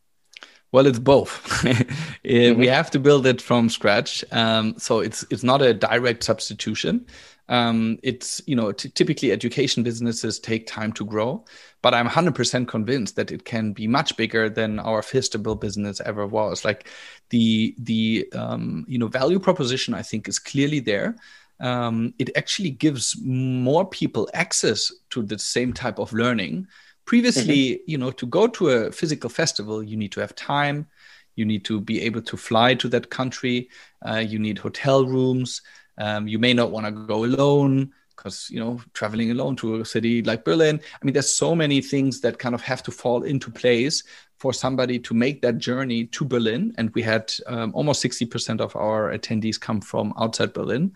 Well, 0.72 0.86
it's 0.86 0.98
both. 0.98 1.42
mm-hmm. 2.24 2.58
We 2.58 2.66
have 2.68 2.90
to 2.92 2.98
build 2.98 3.26
it 3.26 3.42
from 3.42 3.68
scratch, 3.68 4.24
um, 4.32 4.74
so 4.78 5.00
it's 5.00 5.26
it's 5.30 5.42
not 5.42 5.60
a 5.60 5.74
direct 5.74 6.24
substitution. 6.24 7.04
Um, 7.48 7.98
it's 8.02 8.40
you 8.46 8.56
know 8.56 8.72
t- 8.72 8.88
typically 8.88 9.32
education 9.32 9.82
businesses 9.82 10.38
take 10.38 10.66
time 10.66 10.92
to 10.92 11.04
grow 11.04 11.44
but 11.82 11.94
i'm 11.94 12.08
100% 12.08 12.68
convinced 12.68 13.16
that 13.16 13.32
it 13.32 13.44
can 13.44 13.72
be 13.72 13.86
much 13.86 14.16
bigger 14.16 14.48
than 14.48 14.78
our 14.78 15.02
festival 15.02 15.54
business 15.56 16.00
ever 16.00 16.26
was. 16.26 16.64
Like 16.64 16.88
the 17.30 17.74
the 17.78 18.28
um, 18.34 18.84
you 18.88 18.98
know 18.98 19.08
value 19.08 19.40
proposition 19.40 19.92
i 19.92 20.02
think 20.02 20.28
is 20.28 20.38
clearly 20.38 20.80
there. 20.80 21.16
Um, 21.60 22.14
it 22.18 22.30
actually 22.36 22.70
gives 22.70 23.16
more 23.22 23.84
people 23.86 24.28
access 24.34 24.92
to 25.10 25.22
the 25.22 25.38
same 25.38 25.72
type 25.72 25.98
of 25.98 26.12
learning. 26.12 26.66
Previously 27.04 27.62
mm-hmm. 27.74 27.90
you 27.90 27.98
know 27.98 28.12
to 28.12 28.26
go 28.26 28.46
to 28.46 28.70
a 28.70 28.92
physical 28.92 29.28
festival 29.28 29.82
you 29.82 29.96
need 29.96 30.12
to 30.12 30.20
have 30.20 30.34
time. 30.36 30.86
You 31.34 31.46
need 31.46 31.64
to 31.64 31.80
be 31.80 32.02
able 32.02 32.22
to 32.22 32.36
fly 32.36 32.74
to 32.74 32.88
that 32.88 33.10
country. 33.10 33.70
Uh, 34.06 34.18
you 34.18 34.38
need 34.38 34.58
hotel 34.58 35.06
rooms 35.06 35.62
um, 36.02 36.26
you 36.26 36.38
may 36.38 36.52
not 36.52 36.70
want 36.70 36.86
to 36.86 36.92
go 36.92 37.24
alone 37.24 37.92
because 38.14 38.48
you 38.50 38.60
know 38.60 38.80
traveling 38.92 39.30
alone 39.30 39.56
to 39.56 39.80
a 39.80 39.84
city 39.84 40.22
like 40.22 40.44
berlin 40.44 40.80
i 41.00 41.04
mean 41.04 41.12
there's 41.12 41.34
so 41.34 41.54
many 41.54 41.80
things 41.80 42.20
that 42.20 42.38
kind 42.38 42.54
of 42.54 42.60
have 42.60 42.82
to 42.82 42.90
fall 42.90 43.22
into 43.22 43.50
place 43.50 44.02
for 44.42 44.52
somebody 44.52 44.98
to 44.98 45.14
make 45.14 45.40
that 45.40 45.58
journey 45.58 46.06
to 46.06 46.24
Berlin. 46.24 46.74
And 46.76 46.92
we 46.96 47.02
had 47.02 47.32
um, 47.46 47.70
almost 47.76 48.02
60% 48.02 48.60
of 48.60 48.74
our 48.74 49.16
attendees 49.16 49.58
come 49.58 49.80
from 49.80 50.12
outside 50.18 50.52
Berlin. 50.52 50.94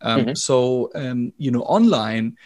Um, 0.00 0.20
mm-hmm. 0.20 0.34
So, 0.34 0.90
um, 0.94 1.30
you 1.36 1.50
know, 1.50 1.60
online, 1.60 2.38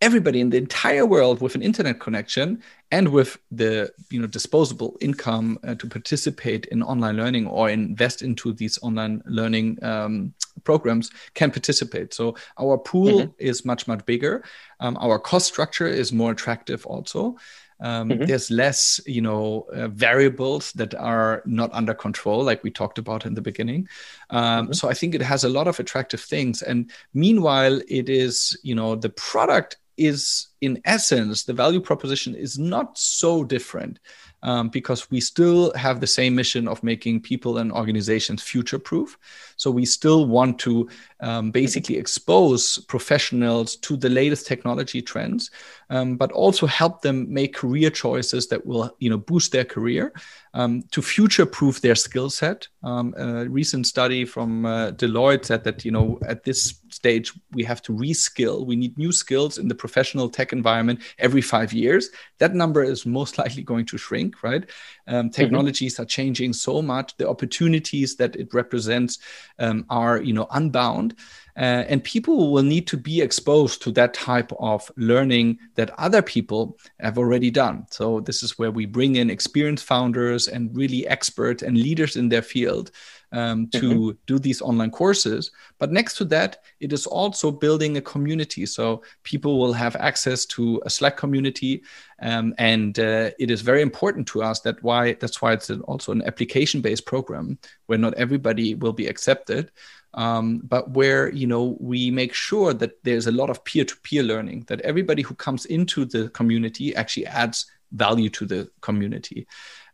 everybody 0.00 0.40
in 0.40 0.48
the 0.48 0.56
entire 0.56 1.04
world 1.04 1.42
with 1.42 1.54
an 1.54 1.60
internet 1.60 2.00
connection 2.00 2.62
and 2.90 3.08
with 3.08 3.38
the 3.50 3.92
you 4.10 4.20
know 4.20 4.26
disposable 4.26 4.96
income 5.00 5.58
uh, 5.64 5.74
to 5.74 5.86
participate 5.86 6.66
in 6.66 6.82
online 6.82 7.16
learning 7.16 7.46
or 7.46 7.70
invest 7.70 8.22
into 8.22 8.52
these 8.52 8.78
online 8.82 9.22
learning 9.26 9.82
um, 9.82 10.34
programs 10.64 11.10
can 11.34 11.50
participate 11.50 12.12
so 12.12 12.34
our 12.58 12.76
pool 12.78 13.20
mm-hmm. 13.20 13.32
is 13.38 13.64
much 13.64 13.86
much 13.88 14.04
bigger 14.06 14.44
um, 14.80 14.96
our 15.00 15.18
cost 15.18 15.46
structure 15.46 15.86
is 15.86 16.12
more 16.12 16.32
attractive 16.32 16.84
also 16.86 17.36
um, 17.82 18.10
mm-hmm. 18.10 18.24
There's 18.24 18.50
less, 18.50 19.00
you 19.06 19.22
know, 19.22 19.66
uh, 19.72 19.88
variables 19.88 20.72
that 20.72 20.94
are 20.94 21.42
not 21.46 21.70
under 21.72 21.94
control, 21.94 22.44
like 22.44 22.62
we 22.62 22.70
talked 22.70 22.98
about 22.98 23.24
in 23.24 23.34
the 23.34 23.40
beginning. 23.40 23.88
Um, 24.28 24.64
mm-hmm. 24.64 24.72
So 24.74 24.90
I 24.90 24.94
think 24.94 25.14
it 25.14 25.22
has 25.22 25.44
a 25.44 25.48
lot 25.48 25.66
of 25.66 25.80
attractive 25.80 26.20
things. 26.20 26.62
And 26.62 26.90
meanwhile, 27.14 27.80
it 27.88 28.08
is, 28.08 28.58
you 28.62 28.74
know, 28.74 28.96
the 28.96 29.08
product 29.08 29.76
is 30.00 30.48
in 30.62 30.80
essence 30.86 31.44
the 31.44 31.52
value 31.52 31.80
proposition 31.80 32.34
is 32.34 32.58
not 32.58 32.96
so 32.98 33.44
different 33.44 33.98
um, 34.42 34.70
because 34.70 35.10
we 35.10 35.20
still 35.20 35.72
have 35.74 36.00
the 36.00 36.06
same 36.06 36.34
mission 36.34 36.66
of 36.66 36.82
making 36.82 37.20
people 37.20 37.58
and 37.58 37.70
organizations 37.70 38.42
future 38.42 38.78
proof. 38.78 39.18
So 39.60 39.70
we 39.70 39.84
still 39.84 40.24
want 40.24 40.58
to 40.60 40.88
um, 41.20 41.50
basically 41.50 41.98
expose 41.98 42.78
professionals 42.78 43.76
to 43.76 43.94
the 43.94 44.08
latest 44.08 44.46
technology 44.46 45.02
trends, 45.02 45.50
um, 45.90 46.16
but 46.16 46.32
also 46.32 46.66
help 46.66 47.02
them 47.02 47.30
make 47.30 47.54
career 47.54 47.90
choices 47.90 48.48
that 48.48 48.64
will 48.64 48.96
you 49.00 49.10
know 49.10 49.18
boost 49.18 49.52
their 49.52 49.66
career 49.66 50.14
um, 50.54 50.82
to 50.92 51.02
future 51.02 51.44
proof 51.44 51.82
their 51.82 51.94
skill 51.94 52.30
set. 52.30 52.68
Um, 52.82 53.14
a 53.18 53.46
recent 53.50 53.86
study 53.86 54.24
from 54.24 54.64
uh, 54.64 54.92
Deloitte 54.92 55.44
said 55.44 55.62
that 55.64 55.84
you 55.84 55.90
know 55.90 56.18
at 56.26 56.42
this 56.42 56.80
stage 56.88 57.34
we 57.52 57.62
have 57.64 57.82
to 57.82 57.92
reskill. 57.92 58.64
We 58.64 58.76
need 58.76 58.96
new 58.96 59.12
skills 59.12 59.58
in 59.58 59.68
the 59.68 59.74
professional 59.74 60.30
tech 60.30 60.54
environment 60.54 61.02
every 61.18 61.42
five 61.42 61.74
years. 61.74 62.08
That 62.38 62.54
number 62.54 62.82
is 62.82 63.04
most 63.04 63.36
likely 63.36 63.62
going 63.62 63.84
to 63.86 63.98
shrink, 63.98 64.42
right? 64.42 64.64
Um, 65.06 65.26
mm-hmm. 65.26 65.28
technologies 65.28 65.94
mm-hmm. 65.94 66.02
are 66.02 66.06
changing 66.06 66.54
so 66.54 66.80
much. 66.80 67.16
The 67.18 67.28
opportunities 67.28 68.16
that 68.16 68.36
it 68.36 68.54
represents 68.54 69.18
um, 69.60 69.84
are, 69.88 70.20
you 70.20 70.32
know, 70.32 70.46
unbound. 70.50 71.14
Uh, 71.56 71.84
and 71.88 72.02
people 72.04 72.52
will 72.52 72.62
need 72.62 72.86
to 72.86 72.96
be 72.96 73.20
exposed 73.20 73.82
to 73.82 73.90
that 73.92 74.14
type 74.14 74.50
of 74.60 74.90
learning 74.96 75.58
that 75.74 75.90
other 75.98 76.22
people 76.22 76.78
have 77.00 77.18
already 77.18 77.50
done. 77.50 77.84
So 77.90 78.20
this 78.20 78.42
is 78.42 78.58
where 78.58 78.70
we 78.70 78.86
bring 78.86 79.16
in 79.16 79.30
experienced 79.30 79.84
founders 79.84 80.48
and 80.48 80.74
really 80.74 81.06
experts 81.06 81.62
and 81.62 81.76
leaders 81.76 82.16
in 82.16 82.28
their 82.28 82.42
field 82.42 82.90
um, 83.32 83.68
to 83.68 83.80
mm-hmm. 83.80 84.18
do 84.26 84.38
these 84.38 84.60
online 84.62 84.90
courses. 84.90 85.50
But 85.78 85.92
next 85.92 86.16
to 86.16 86.24
that, 86.26 86.58
it 86.80 86.92
is 86.92 87.06
also 87.06 87.50
building 87.50 87.96
a 87.96 88.02
community. 88.02 88.66
So 88.66 89.02
people 89.22 89.58
will 89.58 89.72
have 89.72 89.96
access 89.96 90.44
to 90.46 90.82
a 90.84 90.90
Slack 90.90 91.16
community, 91.16 91.82
um, 92.20 92.54
and 92.58 92.98
uh, 92.98 93.30
it 93.38 93.50
is 93.50 93.60
very 93.62 93.82
important 93.82 94.26
to 94.28 94.42
us 94.42 94.60
that 94.60 94.82
why 94.82 95.14
that's 95.14 95.40
why 95.40 95.52
it's 95.52 95.70
also 95.70 96.12
an 96.12 96.22
application-based 96.22 97.06
program 97.06 97.58
where 97.86 97.98
not 97.98 98.14
everybody 98.14 98.74
will 98.74 98.92
be 98.92 99.06
accepted. 99.06 99.70
Um, 100.12 100.58
but 100.64 100.90
where 100.90 101.30
you 101.30 101.46
know 101.46 101.76
we 101.78 102.10
make 102.10 102.34
sure 102.34 102.74
that 102.74 103.02
there's 103.04 103.28
a 103.28 103.32
lot 103.32 103.48
of 103.48 103.62
peer-to-peer 103.62 104.24
learning 104.24 104.64
that 104.66 104.80
everybody 104.80 105.22
who 105.22 105.36
comes 105.36 105.66
into 105.66 106.04
the 106.04 106.30
community 106.30 106.96
actually 106.96 107.26
adds 107.26 107.66
value 107.92 108.28
to 108.30 108.44
the 108.44 108.68
community 108.80 109.46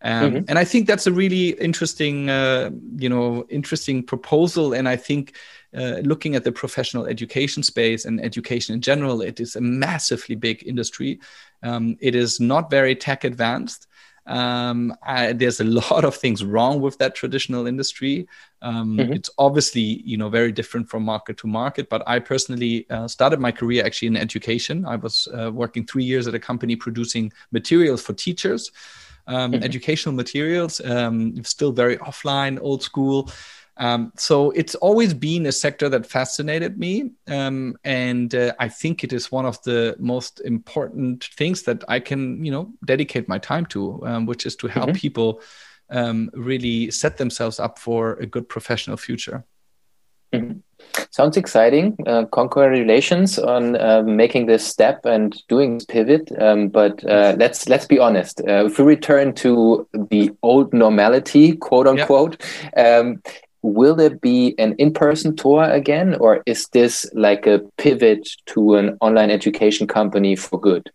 um, 0.03 0.33
mm-hmm. 0.33 0.45
And 0.49 0.59
I 0.59 0.65
think 0.65 0.87
that's 0.87 1.07
a 1.07 1.13
really 1.13 1.51
interesting, 1.51 2.29
uh, 2.29 2.71
you 2.97 3.09
know, 3.09 3.47
interesting 3.49 4.03
proposal. 4.03 4.73
And 4.73 4.89
I 4.89 4.97
think 4.97 5.37
uh, 5.77 6.01
looking 6.03 6.35
at 6.35 6.45
the 6.45 6.53
professional 6.53 7.07
education 7.07 7.63
space 7.63 8.05
and 8.05 8.21
education 8.21 8.75
in 8.75 8.81
general, 8.81 9.23
it 9.23 9.41
is 9.41 9.57
a 9.57 9.61
massively 9.61 10.35
big 10.35 10.63
industry. 10.67 11.21
Um, 11.63 11.97
it 12.01 12.15
is 12.15 12.41
not 12.41 12.71
very 12.71 12.95
tech 12.95 13.25
advanced. 13.25 13.87
Um, 14.27 14.93
I, 15.05 15.33
there's 15.33 15.61
a 15.61 15.65
lot 15.65 16.05
of 16.05 16.15
things 16.17 16.45
wrong 16.45 16.81
with 16.81 16.99
that 16.99 17.15
traditional 17.15 17.67
industry. 17.67 18.27
Um, 18.61 18.97
mm-hmm. 18.97 19.13
It's 19.13 19.31
obviously 19.39 20.03
you 20.05 20.17
know 20.17 20.29
very 20.29 20.51
different 20.51 20.91
from 20.91 21.05
market 21.05 21.37
to 21.39 21.47
market. 21.47 21.89
But 21.89 22.03
I 22.07 22.19
personally 22.19 22.87
uh, 22.91 23.07
started 23.07 23.39
my 23.39 23.53
career 23.53 23.85
actually 23.85 24.09
in 24.09 24.17
education. 24.17 24.85
I 24.85 24.97
was 24.97 25.29
uh, 25.33 25.53
working 25.53 25.87
three 25.87 26.05
years 26.05 26.27
at 26.27 26.35
a 26.35 26.41
company 26.41 26.75
producing 26.75 27.33
materials 27.53 28.03
for 28.03 28.15
teachers 28.15 28.73
um, 29.27 29.53
mm-hmm. 29.53 29.63
educational 29.63 30.15
materials, 30.15 30.81
um, 30.81 31.43
still 31.45 31.73
very 31.73 31.97
offline, 31.99 32.59
old 32.61 32.83
school. 32.83 33.31
Um, 33.79 34.13
so 34.17 34.53
it's 34.53 34.75
always 34.77 35.13
been 35.13 35.45
a 35.47 35.53
sector 35.53 35.91
that 35.91 36.07
fascinated 36.07 36.79
me, 36.79 37.11
um, 37.29 37.77
and 37.85 38.35
uh, 38.35 38.55
I 38.59 38.69
think 38.71 39.05
it 39.05 39.13
is 39.13 39.31
one 39.31 39.45
of 39.45 39.63
the 39.65 39.97
most 39.99 40.41
important 40.41 41.25
things 41.25 41.63
that 41.65 41.85
I 41.87 42.01
can, 42.01 42.43
you 42.43 42.51
know, 42.51 42.73
dedicate 42.87 43.29
my 43.29 43.39
time 43.39 43.67
to, 43.67 44.07
um, 44.07 44.27
which 44.27 44.47
is 44.47 44.57
to 44.57 44.69
help 44.69 44.91
mm-hmm. 44.91 44.97
people 44.97 45.43
um, 45.91 46.31
really 46.33 46.91
set 46.91 47.19
themselves 47.19 47.61
up 47.61 47.79
for 47.79 48.15
a 48.15 48.27
good 48.27 48.49
professional 48.49 48.97
future. 48.97 49.45
Sounds 51.17 51.39
exciting. 51.39 51.97
Uh, 52.07 52.27
congratulations 52.27 53.39
on 53.39 53.75
uh, 53.77 54.03
making 54.03 54.45
this 54.45 54.67
step 54.67 55.07
and 55.07 55.35
doing 55.49 55.73
this 55.73 55.87
pivot. 55.87 56.31
Um, 56.39 56.69
but 56.69 57.03
uh, 57.09 57.35
let's 57.39 57.71
let's 57.71 57.87
be 57.87 57.99
honest. 57.99 58.43
Uh, 58.47 58.67
if 58.67 58.79
we 58.79 58.85
return 58.85 59.33
to 59.37 59.89
the 60.11 60.31
old 60.43 60.75
normality, 60.75 61.57
quote 61.57 61.87
unquote, 61.87 62.45
um, 62.77 63.23
will 63.63 63.95
there 63.95 64.15
be 64.15 64.55
an 64.59 64.75
in-person 64.75 65.37
TOA 65.37 65.73
again, 65.73 66.17
or 66.17 66.43
is 66.45 66.69
this 66.75 67.11
like 67.15 67.47
a 67.47 67.61
pivot 67.79 68.29
to 68.49 68.75
an 68.75 68.99
online 69.01 69.31
education 69.31 69.87
company 69.87 70.37
for 70.37 70.61
good? 70.61 70.91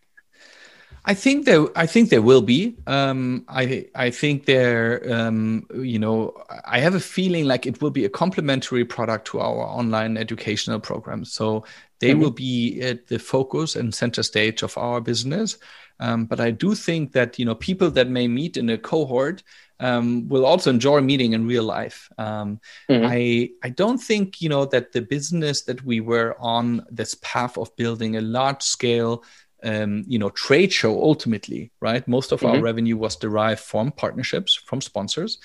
I 1.03 1.15
think 1.15 1.45
there. 1.45 1.65
I 1.75 1.87
think 1.87 2.09
there 2.09 2.21
will 2.21 2.41
be. 2.41 2.77
Um, 2.85 3.43
I 3.47 3.87
I 3.95 4.11
think 4.11 4.45
there. 4.45 5.01
Um, 5.11 5.65
you 5.73 5.97
know, 5.97 6.33
I 6.65 6.79
have 6.79 6.93
a 6.93 6.99
feeling 6.99 7.45
like 7.45 7.65
it 7.65 7.81
will 7.81 7.89
be 7.89 8.05
a 8.05 8.09
complementary 8.09 8.85
product 8.85 9.25
to 9.27 9.39
our 9.39 9.65
online 9.65 10.15
educational 10.15 10.79
programs. 10.79 11.33
So 11.33 11.65
they 11.99 12.11
mm-hmm. 12.11 12.21
will 12.21 12.31
be 12.31 12.81
at 12.81 13.07
the 13.07 13.17
focus 13.17 13.75
and 13.75 13.93
center 13.93 14.21
stage 14.21 14.61
of 14.61 14.77
our 14.77 15.01
business. 15.01 15.57
Um, 15.99 16.25
but 16.25 16.39
I 16.39 16.51
do 16.51 16.75
think 16.75 17.13
that 17.13 17.39
you 17.39 17.45
know 17.45 17.55
people 17.55 17.89
that 17.91 18.07
may 18.07 18.27
meet 18.27 18.57
in 18.57 18.69
a 18.69 18.77
cohort 18.77 19.41
um, 19.79 20.27
will 20.29 20.45
also 20.45 20.69
enjoy 20.69 21.01
meeting 21.01 21.33
in 21.33 21.47
real 21.47 21.63
life. 21.63 22.09
Um, 22.19 22.59
mm-hmm. 22.87 23.05
I 23.07 23.49
I 23.63 23.69
don't 23.69 23.97
think 23.97 24.39
you 24.39 24.49
know 24.49 24.65
that 24.65 24.91
the 24.91 25.01
business 25.01 25.63
that 25.63 25.83
we 25.83 25.99
were 25.99 26.35
on 26.39 26.85
this 26.91 27.15
path 27.15 27.57
of 27.57 27.75
building 27.75 28.17
a 28.17 28.21
large 28.21 28.61
scale 28.61 29.23
um, 29.63 30.03
you 30.07 30.17
know 30.17 30.29
trade 30.31 30.71
show 30.71 31.01
ultimately 31.01 31.71
right 31.79 32.07
most 32.07 32.31
of 32.31 32.39
mm-hmm. 32.39 32.55
our 32.55 32.61
revenue 32.61 32.97
was 32.97 33.15
derived 33.15 33.61
from 33.61 33.91
partnerships 33.91 34.55
from 34.55 34.81
sponsors 34.81 35.39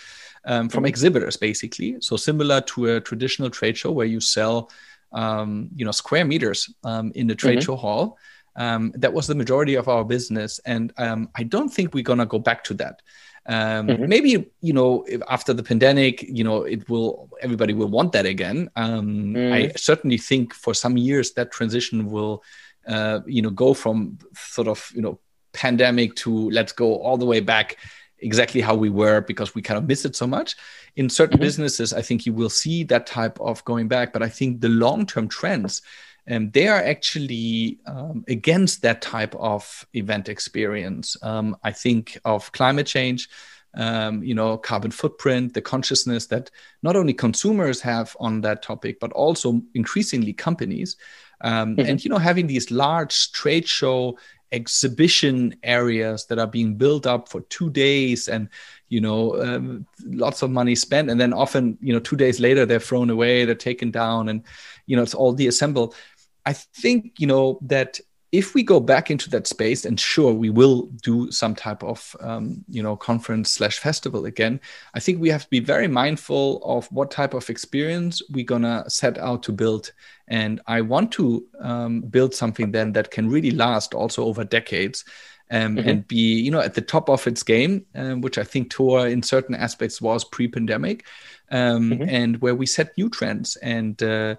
um, 0.44 0.68
from 0.68 0.80
mm-hmm. 0.82 0.88
exhibitors 0.88 1.36
basically 1.36 1.96
so 2.00 2.16
similar 2.16 2.60
to 2.62 2.86
a 2.86 3.00
traditional 3.00 3.50
trade 3.50 3.76
show 3.76 3.92
where 3.92 4.06
you 4.06 4.20
sell 4.20 4.70
um, 5.12 5.68
you 5.74 5.84
know 5.84 5.92
square 5.92 6.24
meters 6.24 6.72
um, 6.84 7.12
in 7.14 7.26
the 7.26 7.34
trade 7.34 7.58
mm-hmm. 7.58 7.66
show 7.66 7.76
hall 7.76 8.18
um, 8.56 8.92
that 8.96 9.12
was 9.12 9.26
the 9.26 9.34
majority 9.34 9.74
of 9.74 9.88
our 9.88 10.04
business 10.04 10.60
and 10.66 10.92
um, 10.96 11.28
i 11.34 11.42
don't 11.42 11.68
think 11.68 11.94
we're 11.94 12.02
going 12.02 12.18
to 12.18 12.26
go 12.26 12.38
back 12.38 12.64
to 12.64 12.74
that 12.74 13.02
um, 13.48 13.86
mm-hmm. 13.86 14.08
maybe 14.08 14.50
you 14.60 14.72
know 14.72 15.06
after 15.28 15.52
the 15.52 15.62
pandemic 15.62 16.22
you 16.22 16.42
know 16.42 16.62
it 16.62 16.88
will 16.88 17.28
everybody 17.40 17.74
will 17.74 17.88
want 17.88 18.12
that 18.12 18.26
again 18.26 18.68
um, 18.76 19.34
mm. 19.34 19.52
i 19.52 19.72
certainly 19.76 20.18
think 20.18 20.52
for 20.52 20.74
some 20.74 20.96
years 20.96 21.32
that 21.32 21.52
transition 21.52 22.10
will 22.10 22.42
uh, 22.86 23.20
you 23.26 23.42
know 23.42 23.50
go 23.50 23.74
from 23.74 24.18
sort 24.34 24.68
of 24.68 24.90
you 24.94 25.02
know 25.02 25.18
pandemic 25.52 26.14
to 26.14 26.50
let's 26.50 26.72
go 26.72 26.96
all 26.96 27.16
the 27.16 27.26
way 27.26 27.40
back 27.40 27.78
exactly 28.18 28.60
how 28.60 28.74
we 28.74 28.90
were 28.90 29.20
because 29.20 29.54
we 29.54 29.62
kind 29.62 29.78
of 29.78 29.86
miss 29.86 30.04
it 30.04 30.16
so 30.16 30.26
much 30.26 30.56
in 30.96 31.08
certain 31.08 31.36
mm-hmm. 31.36 31.44
businesses 31.44 31.92
i 31.92 32.02
think 32.02 32.26
you 32.26 32.32
will 32.32 32.50
see 32.50 32.84
that 32.84 33.06
type 33.06 33.38
of 33.40 33.64
going 33.64 33.88
back 33.88 34.12
but 34.12 34.22
i 34.22 34.28
think 34.28 34.60
the 34.60 34.68
long-term 34.68 35.28
trends 35.28 35.82
um, 36.28 36.50
they 36.50 36.66
are 36.66 36.82
actually 36.82 37.78
um, 37.86 38.24
against 38.26 38.82
that 38.82 39.00
type 39.00 39.34
of 39.36 39.86
event 39.94 40.28
experience 40.28 41.16
um, 41.22 41.56
i 41.62 41.72
think 41.72 42.18
of 42.24 42.50
climate 42.52 42.86
change 42.86 43.28
um, 43.74 44.22
you 44.22 44.34
know 44.34 44.56
carbon 44.56 44.90
footprint 44.90 45.52
the 45.52 45.60
consciousness 45.60 46.26
that 46.26 46.50
not 46.82 46.96
only 46.96 47.12
consumers 47.12 47.80
have 47.80 48.16
on 48.18 48.40
that 48.40 48.62
topic 48.62 48.98
but 49.00 49.12
also 49.12 49.60
increasingly 49.74 50.32
companies 50.32 50.96
um, 51.40 51.76
mm-hmm. 51.76 51.88
and 51.88 52.04
you 52.04 52.10
know 52.10 52.18
having 52.18 52.46
these 52.46 52.70
large 52.70 53.32
trade 53.32 53.66
show 53.66 54.18
exhibition 54.52 55.54
areas 55.62 56.26
that 56.26 56.38
are 56.38 56.46
being 56.46 56.76
built 56.76 57.06
up 57.06 57.28
for 57.28 57.40
two 57.42 57.68
days 57.70 58.28
and 58.28 58.48
you 58.88 59.00
know 59.00 59.40
um, 59.42 59.86
lots 60.04 60.42
of 60.42 60.50
money 60.50 60.74
spent 60.74 61.10
and 61.10 61.20
then 61.20 61.32
often 61.32 61.76
you 61.80 61.92
know 61.92 61.98
two 61.98 62.16
days 62.16 62.38
later 62.38 62.64
they're 62.64 62.78
thrown 62.78 63.10
away 63.10 63.44
they're 63.44 63.54
taken 63.54 63.90
down 63.90 64.28
and 64.28 64.42
you 64.86 64.96
know 64.96 65.02
it's 65.02 65.14
all 65.14 65.32
deassembled 65.32 65.94
i 66.44 66.52
think 66.52 67.18
you 67.18 67.26
know 67.26 67.58
that 67.60 67.98
if 68.36 68.54
we 68.54 68.62
go 68.62 68.80
back 68.80 69.10
into 69.10 69.30
that 69.30 69.46
space, 69.46 69.86
and 69.86 69.98
sure, 69.98 70.30
we 70.30 70.50
will 70.50 70.82
do 71.02 71.30
some 71.32 71.54
type 71.54 71.82
of 71.82 72.14
um, 72.20 72.62
you 72.68 72.82
know 72.82 72.94
conference 72.94 73.50
slash 73.50 73.78
festival 73.78 74.26
again. 74.26 74.60
I 74.92 75.00
think 75.00 75.20
we 75.20 75.30
have 75.30 75.44
to 75.44 75.50
be 75.50 75.60
very 75.60 75.88
mindful 75.88 76.60
of 76.62 76.86
what 76.92 77.10
type 77.10 77.32
of 77.32 77.48
experience 77.48 78.20
we're 78.30 78.44
gonna 78.44 78.84
set 78.88 79.16
out 79.16 79.42
to 79.44 79.52
build. 79.52 79.92
And 80.28 80.60
I 80.66 80.82
want 80.82 81.12
to 81.12 81.46
um, 81.60 82.02
build 82.02 82.34
something 82.34 82.72
then 82.72 82.92
that 82.92 83.10
can 83.10 83.30
really 83.30 83.52
last 83.52 83.94
also 83.94 84.24
over 84.24 84.44
decades. 84.44 85.04
Um, 85.48 85.76
mm-hmm. 85.76 85.88
and 85.88 86.08
be 86.08 86.40
you 86.40 86.50
know 86.50 86.58
at 86.58 86.74
the 86.74 86.80
top 86.80 87.08
of 87.08 87.24
its 87.28 87.44
game, 87.44 87.86
um, 87.94 88.20
which 88.20 88.36
I 88.36 88.42
think 88.42 88.68
TOA 88.68 89.10
in 89.10 89.22
certain 89.22 89.54
aspects 89.54 90.02
was 90.02 90.24
pre-pandemic, 90.24 91.06
um, 91.52 91.90
mm-hmm. 91.90 92.08
and 92.08 92.40
where 92.42 92.56
we 92.56 92.66
set 92.66 92.98
new 92.98 93.08
trends. 93.08 93.54
And 93.62 94.02
uh, 94.02 94.34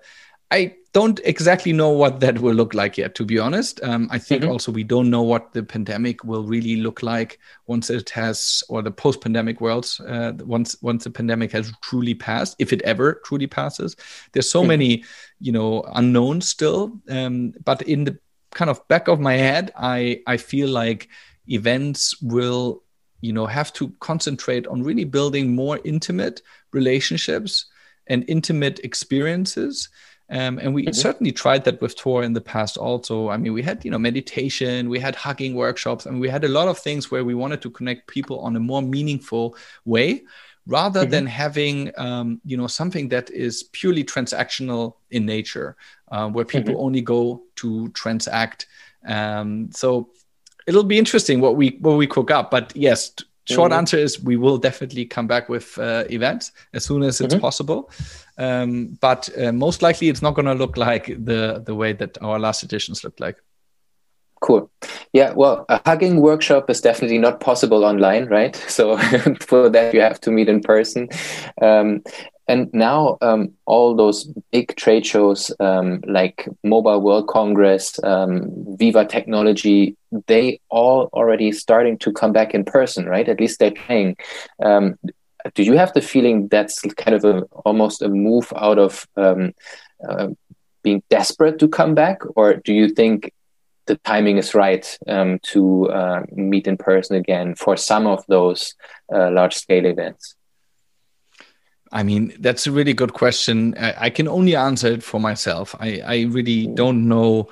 I 0.50 0.76
don't 0.94 1.20
exactly 1.26 1.74
know 1.74 1.90
what 1.90 2.22
that 2.22 2.40
will 2.40 2.56
look 2.56 2.74
like 2.74 2.98
yet, 2.98 3.16
to 3.16 3.26
be 3.26 3.38
honest. 3.38 3.84
Um, 3.84 4.08
I 4.10 4.18
think 4.18 4.42
mm-hmm. 4.42 4.52
also 4.52 4.72
we 4.72 4.84
don't 4.84 5.10
know 5.10 5.22
what 5.22 5.52
the 5.54 5.62
pandemic 5.62 6.24
will 6.24 6.44
really 6.44 6.78
look 6.78 7.04
like 7.04 7.40
once 7.68 7.90
it 7.90 8.10
has, 8.12 8.64
or 8.70 8.82
the 8.82 8.92
post-pandemic 8.92 9.60
worlds, 9.60 10.00
uh, 10.00 10.34
once 10.40 10.82
once 10.82 11.04
the 11.04 11.10
pandemic 11.10 11.52
has 11.52 11.72
truly 11.82 12.14
passed, 12.14 12.56
if 12.60 12.72
it 12.72 12.82
ever 12.84 13.22
truly 13.26 13.48
passes. 13.48 13.96
There's 14.32 14.50
so 14.50 14.62
mm-hmm. 14.62 14.68
many, 14.70 15.04
you 15.40 15.52
know, 15.52 15.84
unknowns 15.94 16.48
still. 16.48 17.00
Um, 17.10 17.54
but 17.64 17.82
in 17.82 18.06
the 18.06 18.18
kind 18.52 18.70
of 18.70 18.88
back 18.88 19.08
of 19.10 19.20
my 19.20 19.34
head, 19.34 19.72
I 19.76 20.22
I 20.28 20.38
feel 20.38 20.70
like 20.70 21.10
events 21.48 22.20
will, 22.22 22.84
you 23.20 23.34
know, 23.34 23.46
have 23.46 23.74
to 23.74 23.90
concentrate 24.00 24.66
on 24.68 24.82
really 24.82 25.06
building 25.06 25.54
more 25.54 25.80
intimate 25.84 26.42
relationships 26.72 27.66
and 28.08 28.24
intimate 28.30 28.80
experiences 28.80 29.90
um, 30.30 30.60
and 30.60 30.74
we 30.74 30.84
mm-hmm. 30.84 30.94
certainly 30.94 31.32
tried 31.32 31.64
that 31.66 31.82
with 31.82 31.96
TOA 31.96 32.24
in 32.24 32.34
the 32.34 32.42
past 32.42 32.78
also. 32.78 33.30
I 33.30 33.38
mean, 33.38 33.54
we 33.54 33.62
had, 33.62 33.86
you 33.86 33.92
know, 33.92 34.00
meditation, 34.00 34.90
we 34.90 35.00
had 35.00 35.16
hugging 35.16 35.56
workshops, 35.56 36.06
and 36.06 36.20
we 36.20 36.28
had 36.28 36.44
a 36.44 36.50
lot 36.50 36.68
of 36.68 36.78
things 36.78 37.10
where 37.10 37.24
we 37.24 37.34
wanted 37.34 37.62
to 37.62 37.70
connect 37.70 38.08
people 38.08 38.40
on 38.42 38.56
a 38.56 38.60
more 38.60 38.82
meaningful 38.82 39.56
way 39.86 40.24
rather 40.66 41.02
mm-hmm. 41.02 41.12
than 41.12 41.26
having, 41.26 41.92
um, 41.98 42.42
you 42.44 42.58
know, 42.58 42.68
something 42.68 43.08
that 43.10 43.30
is 43.32 43.64
purely 43.72 44.04
transactional 44.04 44.96
in 45.12 45.26
nature, 45.26 45.78
uh, 46.12 46.28
where 46.28 46.44
people 46.44 46.74
mm-hmm. 46.74 46.84
only 46.84 47.02
go 47.02 47.44
to 47.56 47.88
transact. 47.90 48.68
Um, 49.08 49.70
so 49.72 50.10
it'll 50.68 50.84
be 50.84 50.98
interesting 50.98 51.40
what 51.40 51.56
we 51.56 51.78
what 51.80 51.96
we 51.96 52.06
cook 52.06 52.30
up. 52.32 52.52
But 52.52 52.76
yes, 52.76 53.14
short 53.48 53.72
mm-hmm. 53.72 53.80
answer 53.80 53.98
is 53.98 54.22
we 54.22 54.38
will 54.38 54.58
definitely 54.58 55.06
come 55.06 55.28
back 55.28 55.50
with 55.50 55.78
uh, 55.78 56.04
events 56.10 56.52
as 56.74 56.86
soon 56.86 57.04
as 57.04 57.22
it's 57.22 57.34
mm-hmm. 57.34 57.42
possible. 57.42 57.90
Um, 58.38 58.98
but 59.02 59.30
uh, 59.38 59.52
most 59.52 59.82
likely 59.82 60.10
it's 60.10 60.22
not 60.22 60.36
going 60.36 60.46
to 60.46 60.54
look 60.54 60.78
like 60.78 61.08
the 61.08 61.64
the 61.66 61.74
way 61.74 61.94
that 61.94 62.22
our 62.22 62.40
last 62.40 62.64
editions 62.64 63.04
looked 63.04 63.20
like. 63.20 63.38
Cool. 64.42 64.70
Yeah 65.14 65.34
well 65.34 65.66
a 65.70 65.82
hugging 65.86 66.22
workshop 66.22 66.70
is 66.70 66.82
definitely 66.82 67.18
not 67.18 67.40
possible 67.40 67.84
online 67.84 68.26
right? 68.28 68.56
So 68.68 68.98
for 69.42 69.70
that 69.70 69.94
you 69.94 70.02
have 70.02 70.22
to 70.22 70.32
meet 70.32 70.50
in 70.50 70.62
person. 70.62 71.10
Um, 71.62 72.04
and 72.48 72.74
now 72.74 73.18
um, 73.22 73.54
all 73.66 73.96
those 73.96 74.26
big 74.52 74.76
trade 74.78 75.06
shows 75.06 75.52
um, 75.60 76.02
like 76.08 76.48
Mobile 76.64 77.02
World 77.02 77.28
Congress, 77.28 78.00
um, 78.04 78.78
Viva 78.78 79.06
Technology, 79.06 79.98
they 80.28 80.62
all 80.70 81.10
already 81.12 81.52
starting 81.52 81.98
to 82.00 82.14
come 82.14 82.32
back 82.32 82.54
in 82.54 82.64
person, 82.64 83.06
right? 83.06 83.28
At 83.28 83.42
least 83.42 83.60
they're 83.60 83.72
trying. 83.72 84.16
Um, 84.64 84.98
do 85.56 85.64
you 85.64 85.74
have 85.78 85.92
the 85.94 86.02
feeling 86.02 86.48
that's 86.48 86.82
kind 86.96 87.16
of 87.16 87.26
a, 87.26 87.42
almost 87.66 88.02
a 88.02 88.08
move 88.08 88.52
out 88.56 88.80
of 88.80 89.06
um, 89.18 89.54
uh, 90.08 90.30
being 90.84 91.04
desperate 91.10 91.60
to 91.60 91.68
come 91.68 91.96
back, 91.96 92.22
or 92.38 92.56
do 92.56 92.74
you 92.74 92.88
think 92.88 93.34
the 93.88 93.98
timing 93.98 94.38
is 94.38 94.56
right 94.56 94.98
um, 95.08 95.40
to 95.44 95.90
uh, 95.90 96.22
meet 96.32 96.66
in 96.66 96.78
person 96.78 97.18
again 97.18 97.56
for 97.56 97.76
some 97.76 98.08
of 98.08 98.26
those 98.28 98.74
uh, 99.14 99.30
large 99.32 99.56
scale 99.56 99.86
events? 99.86 100.37
I 101.92 102.04
mean, 102.04 102.34
that's 102.40 102.68
a 102.68 102.72
really 102.72 102.94
good 102.94 103.14
question. 103.14 103.76
I, 103.78 103.96
I 104.06 104.10
can 104.10 104.28
only 104.28 104.56
answer 104.56 104.88
it 104.88 105.04
for 105.04 105.20
myself. 105.20 105.76
I, 105.80 106.02
I 106.06 106.22
really 106.30 106.68
don't 106.68 107.08
know, 107.08 107.50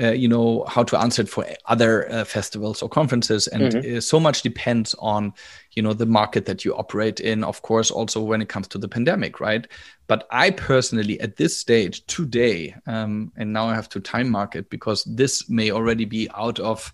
uh, 0.00 0.12
you 0.12 0.28
know, 0.28 0.64
how 0.68 0.82
to 0.84 0.98
answer 0.98 1.22
it 1.22 1.28
for 1.28 1.46
other 1.66 2.10
uh, 2.10 2.24
festivals 2.24 2.82
or 2.82 2.88
conferences, 2.88 3.46
and 3.46 3.72
mm-hmm. 3.72 3.98
uh, 3.98 4.00
so 4.00 4.18
much 4.18 4.42
depends 4.42 4.94
on, 4.98 5.32
you 5.72 5.82
know, 5.82 5.92
the 5.92 6.06
market 6.06 6.46
that 6.46 6.64
you 6.64 6.74
operate 6.74 7.20
in. 7.20 7.44
Of 7.44 7.62
course, 7.62 7.90
also 7.90 8.20
when 8.20 8.42
it 8.42 8.48
comes 8.48 8.68
to 8.68 8.78
the 8.78 8.88
pandemic, 8.88 9.40
right? 9.40 9.66
But 10.06 10.26
I 10.30 10.50
personally, 10.50 11.20
at 11.20 11.36
this 11.36 11.56
stage 11.56 12.04
today, 12.06 12.74
um, 12.86 13.32
and 13.36 13.52
now 13.52 13.68
I 13.68 13.74
have 13.74 13.88
to 13.90 14.00
time 14.00 14.30
market 14.30 14.70
because 14.70 15.04
this 15.04 15.48
may 15.48 15.70
already 15.70 16.04
be 16.04 16.28
out 16.34 16.58
of 16.58 16.92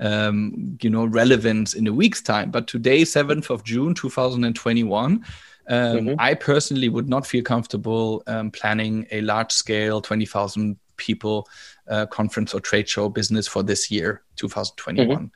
um, 0.00 0.78
you 0.80 0.88
know 0.88 1.04
relevance 1.04 1.74
in 1.74 1.86
a 1.86 1.92
week's 1.92 2.22
time 2.22 2.50
but 2.50 2.66
today 2.66 3.02
7th 3.02 3.50
of 3.50 3.62
june 3.62 3.94
2021 3.94 5.22
um, 5.68 5.96
mm-hmm. 5.96 6.14
I 6.18 6.34
personally 6.34 6.88
would 6.88 7.08
not 7.08 7.26
feel 7.26 7.42
comfortable 7.42 8.22
um, 8.26 8.50
planning 8.50 9.06
a 9.10 9.20
large 9.20 9.52
scale 9.52 10.00
20,000 10.00 10.76
people 10.96 11.48
uh, 11.88 12.06
conference 12.06 12.54
or 12.54 12.60
trade 12.60 12.88
show 12.88 13.08
business 13.08 13.46
for 13.48 13.62
this 13.62 13.90
year, 13.90 14.22
2021. 14.36 15.30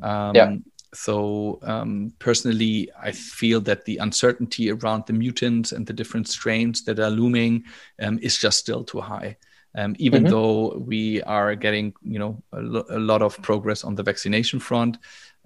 Mm-hmm. 0.00 0.04
Um, 0.04 0.34
yeah. 0.34 0.56
So, 0.94 1.58
um, 1.62 2.14
personally, 2.18 2.90
I 3.00 3.12
feel 3.12 3.60
that 3.62 3.84
the 3.84 3.98
uncertainty 3.98 4.70
around 4.70 5.04
the 5.06 5.12
mutants 5.12 5.72
and 5.72 5.86
the 5.86 5.92
different 5.92 6.28
strains 6.28 6.84
that 6.84 6.98
are 6.98 7.10
looming 7.10 7.64
um, 8.00 8.18
is 8.22 8.38
just 8.38 8.58
still 8.58 8.84
too 8.84 9.00
high. 9.00 9.36
Um, 9.74 9.94
even 9.98 10.22
mm-hmm. 10.22 10.32
though 10.32 10.78
we 10.78 11.22
are 11.22 11.54
getting, 11.54 11.92
you 12.02 12.18
know, 12.18 12.42
a, 12.52 12.60
lo- 12.60 12.86
a 12.88 12.98
lot 12.98 13.20
of 13.20 13.40
progress 13.42 13.84
on 13.84 13.96
the 13.96 14.02
vaccination 14.02 14.60
front, 14.60 14.96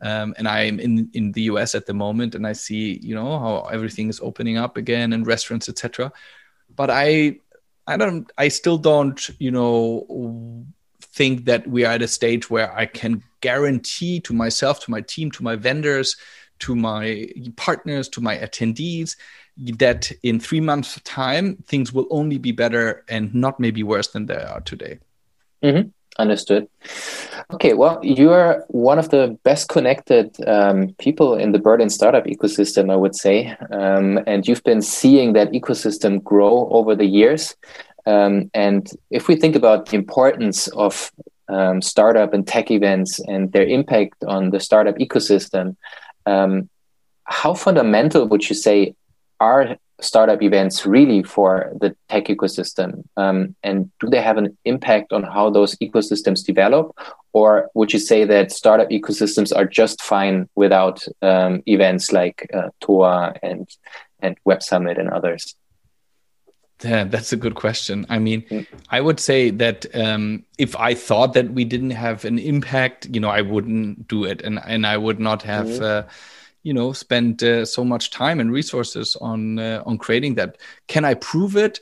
um, 0.03 0.35
and 0.37 0.49
I'm 0.49 0.81
in 0.81 1.09
in 1.15 1.33
the 1.33 1.43
US 1.43 1.75
at 1.75 1.87
the 1.87 1.95
moment, 1.95 2.35
and 2.35 2.47
I 2.47 2.53
see 2.53 2.99
you 3.03 3.15
know 3.15 3.39
how 3.39 3.69
everything 3.73 4.09
is 4.09 4.21
opening 4.21 4.59
up 4.59 4.77
again 4.77 5.13
and 5.13 5.27
restaurants, 5.27 5.69
etc. 5.69 6.13
But 6.75 6.91
I 6.91 7.39
I 7.87 7.97
don't 7.97 8.31
I 8.37 8.49
still 8.49 8.79
don't 8.79 9.31
you 9.39 9.51
know 9.51 10.67
think 11.01 11.45
that 11.45 11.67
we 11.67 11.85
are 11.85 11.93
at 11.93 12.03
a 12.03 12.09
stage 12.09 12.51
where 12.51 12.77
I 12.77 12.87
can 12.87 13.23
guarantee 13.41 14.21
to 14.21 14.33
myself, 14.33 14.81
to 14.85 14.91
my 14.91 15.03
team, 15.03 15.31
to 15.33 15.43
my 15.43 15.57
vendors, 15.57 16.17
to 16.61 16.75
my 16.75 17.29
partners, 17.57 18.09
to 18.11 18.21
my 18.21 18.37
attendees 18.39 19.17
that 19.57 20.11
in 20.23 20.41
three 20.41 20.61
months' 20.61 21.01
time 21.05 21.57
things 21.67 21.93
will 21.93 22.07
only 22.11 22.39
be 22.39 22.53
better 22.53 23.05
and 23.09 23.35
not 23.35 23.61
maybe 23.61 23.83
worse 23.83 24.09
than 24.09 24.27
they 24.27 24.37
are 24.37 24.61
today. 24.61 24.99
Mm-hmm. 25.63 25.89
Understood. 26.19 26.69
Okay, 27.55 27.73
well, 27.73 27.99
you're 28.03 28.65
one 28.69 28.99
of 28.99 29.09
the 29.09 29.39
best 29.45 29.69
connected 29.69 30.37
um, 30.47 30.95
people 30.99 31.35
in 31.35 31.53
the 31.53 31.59
Berlin 31.59 31.89
startup 31.89 32.25
ecosystem, 32.25 32.93
I 32.93 32.97
would 32.97 33.15
say. 33.15 33.57
Um, 33.71 34.21
and 34.27 34.47
you've 34.47 34.65
been 34.65 34.83
seeing 34.83 35.33
that 35.33 35.53
ecosystem 35.53 36.23
grow 36.23 36.69
over 36.71 36.95
the 36.95 37.07
years. 37.07 37.57
Um, 38.05 38.51
and 38.53 38.91
if 39.11 39.29
we 39.29 39.37
think 39.37 39.57
about 39.57 39.87
the 39.87 39.97
importance 39.97 40.69
of 40.69 41.11
um, 41.49 41.81
startup 41.81 42.35
and 42.35 42.47
tech 42.47 42.71
events 42.71 43.19
and 43.21 43.51
their 43.53 43.67
impact 43.67 44.23
on 44.25 44.51
the 44.51 44.61
startup 44.61 44.97
ecosystem, 44.97 45.77
um, 46.27 46.69
how 47.25 47.55
fundamental 47.55 48.27
would 48.29 48.49
you 48.49 48.55
say 48.55 48.95
are 49.41 49.77
startup 50.03 50.43
events 50.43 50.87
really 50.87 51.23
for 51.23 51.73
the 51.81 51.95
tech 52.09 52.27
ecosystem? 52.27 53.05
Um, 53.17 53.55
and 53.63 53.91
do 54.01 54.09
they 54.09 54.21
have 54.21 54.37
an 54.37 54.57
impact 54.65 55.13
on 55.13 55.23
how 55.23 55.51
those 55.51 55.77
ecosystems 55.77 56.45
develop? 56.45 56.97
Or 57.33 57.71
would 57.75 57.93
you 57.93 57.99
say 57.99 58.25
that 58.25 58.53
startup 58.53 58.91
ecosystems 58.91 59.55
are 59.55 59.65
just 59.65 60.03
fine 60.03 60.49
without 60.55 61.07
um, 61.23 61.63
events 61.67 62.13
like 62.13 62.49
uh, 62.53 62.69
TOA 62.81 63.35
and, 63.43 63.69
and 64.21 64.37
Web 64.45 64.63
Summit 64.63 64.99
and 64.99 65.09
others? 65.09 65.55
Yeah, 66.85 67.05
that's 67.05 67.33
a 67.33 67.37
good 67.37 67.55
question. 67.55 68.07
I 68.09 68.19
mean, 68.19 68.43
mm. 68.43 68.67
I 68.91 69.01
would 69.01 69.21
say 69.21 69.51
that 69.51 69.87
um, 69.95 70.45
if 70.59 70.75
I 70.77 70.95
thought 70.95 71.35
that 71.35 71.53
we 71.53 71.65
didn't 71.65 71.91
have 71.91 72.25
an 72.25 72.39
impact, 72.39 73.07
you 73.13 73.21
know, 73.21 73.29
I 73.29 73.43
wouldn't 73.43 74.09
do 74.09 74.25
it, 74.25 74.43
and 74.43 74.59
and 74.67 74.85
I 74.85 74.97
would 74.97 75.21
not 75.21 75.43
have. 75.43 75.67
Mm 75.67 75.79
-hmm. 75.79 75.99
uh, 75.99 76.03
you 76.63 76.73
know 76.73 76.93
spend 76.93 77.43
uh, 77.43 77.65
so 77.65 77.85
much 77.85 78.11
time 78.11 78.41
and 78.41 78.53
resources 78.53 79.17
on 79.17 79.59
uh, 79.59 79.83
on 79.87 79.99
creating 79.99 80.35
that. 80.37 80.59
Can 80.89 81.05
i 81.05 81.15
prove 81.15 81.57
it? 81.57 81.81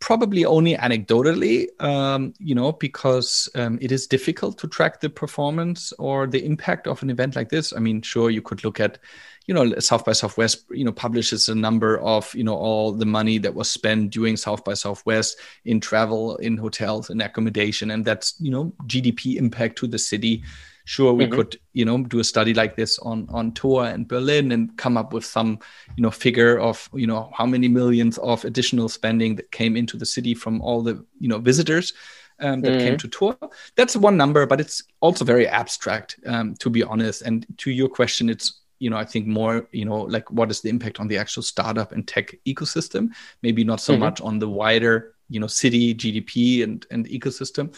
Probably 0.00 0.44
only 0.44 0.74
anecdotally 0.74 1.68
um, 1.80 2.34
you 2.38 2.54
know 2.54 2.72
because 2.72 3.48
um, 3.54 3.78
it 3.80 3.92
is 3.92 4.06
difficult 4.06 4.58
to 4.58 4.68
track 4.68 5.00
the 5.00 5.10
performance 5.10 5.92
or 5.98 6.26
the 6.26 6.44
impact 6.44 6.86
of 6.86 7.02
an 7.02 7.10
event 7.10 7.36
like 7.36 7.50
this. 7.50 7.72
I 7.72 7.78
mean 7.78 8.02
sure 8.02 8.30
you 8.30 8.42
could 8.42 8.64
look 8.64 8.80
at 8.80 8.98
you 9.46 9.54
know 9.54 9.78
south 9.78 10.04
by 10.04 10.12
southwest 10.12 10.64
you 10.70 10.84
know 10.84 10.92
publishes 10.92 11.48
a 11.48 11.54
number 11.54 11.98
of 12.00 12.32
you 12.34 12.44
know 12.44 12.54
all 12.54 12.92
the 12.92 13.06
money 13.06 13.38
that 13.38 13.54
was 13.54 13.70
spent 13.70 14.10
doing 14.10 14.36
south 14.36 14.64
by 14.64 14.74
southwest 14.74 15.38
in 15.64 15.80
travel 15.80 16.36
in 16.36 16.56
hotels 16.56 17.10
and 17.10 17.20
accommodation 17.20 17.90
and 17.90 18.04
that's 18.04 18.34
you 18.40 18.50
know 18.50 18.72
gdp 18.86 19.36
impact 19.36 19.76
to 19.76 19.86
the 19.86 19.98
city 19.98 20.42
sure 20.84 21.12
we 21.12 21.24
mm-hmm. 21.24 21.34
could 21.34 21.60
you 21.72 21.84
know 21.84 22.02
do 22.04 22.18
a 22.18 22.24
study 22.24 22.54
like 22.54 22.76
this 22.76 22.98
on 23.00 23.26
on 23.30 23.52
TOA 23.52 23.92
in 23.94 24.04
berlin 24.04 24.52
and 24.52 24.76
come 24.76 24.96
up 24.96 25.12
with 25.12 25.24
some 25.24 25.58
you 25.96 26.02
know 26.02 26.10
figure 26.10 26.58
of 26.58 26.88
you 26.92 27.06
know 27.06 27.30
how 27.34 27.46
many 27.46 27.68
millions 27.68 28.18
of 28.18 28.44
additional 28.44 28.88
spending 28.88 29.36
that 29.36 29.50
came 29.52 29.76
into 29.76 29.96
the 29.96 30.06
city 30.06 30.34
from 30.34 30.60
all 30.60 30.82
the 30.82 31.04
you 31.18 31.28
know 31.28 31.38
visitors 31.38 31.92
um, 32.40 32.60
that 32.62 32.72
mm-hmm. 32.72 32.80
came 32.80 32.96
to 32.98 33.08
TOA. 33.08 33.36
That's 33.76 33.94
one 33.96 34.16
number, 34.16 34.46
but 34.46 34.60
it's 34.60 34.82
also 35.00 35.24
very 35.24 35.46
abstract, 35.46 36.18
um, 36.26 36.54
to 36.56 36.70
be 36.70 36.82
honest. 36.82 37.22
And 37.22 37.46
to 37.58 37.70
your 37.70 37.88
question, 37.88 38.28
it's 38.28 38.62
you 38.82 38.90
know, 38.90 38.96
I 38.96 39.04
think 39.04 39.28
more, 39.28 39.68
you 39.70 39.84
know, 39.84 40.00
like 40.00 40.28
what 40.32 40.50
is 40.50 40.60
the 40.60 40.68
impact 40.68 40.98
on 40.98 41.06
the 41.06 41.16
actual 41.16 41.44
startup 41.44 41.92
and 41.92 42.06
tech 42.06 42.34
ecosystem? 42.44 43.10
Maybe 43.40 43.62
not 43.62 43.80
so 43.80 43.92
mm-hmm. 43.92 44.00
much 44.00 44.20
on 44.20 44.40
the 44.40 44.48
wider, 44.48 45.14
you 45.30 45.38
know, 45.38 45.46
city 45.46 45.94
GDP 45.94 46.64
and 46.64 46.84
and 46.90 47.06
ecosystem. 47.06 47.76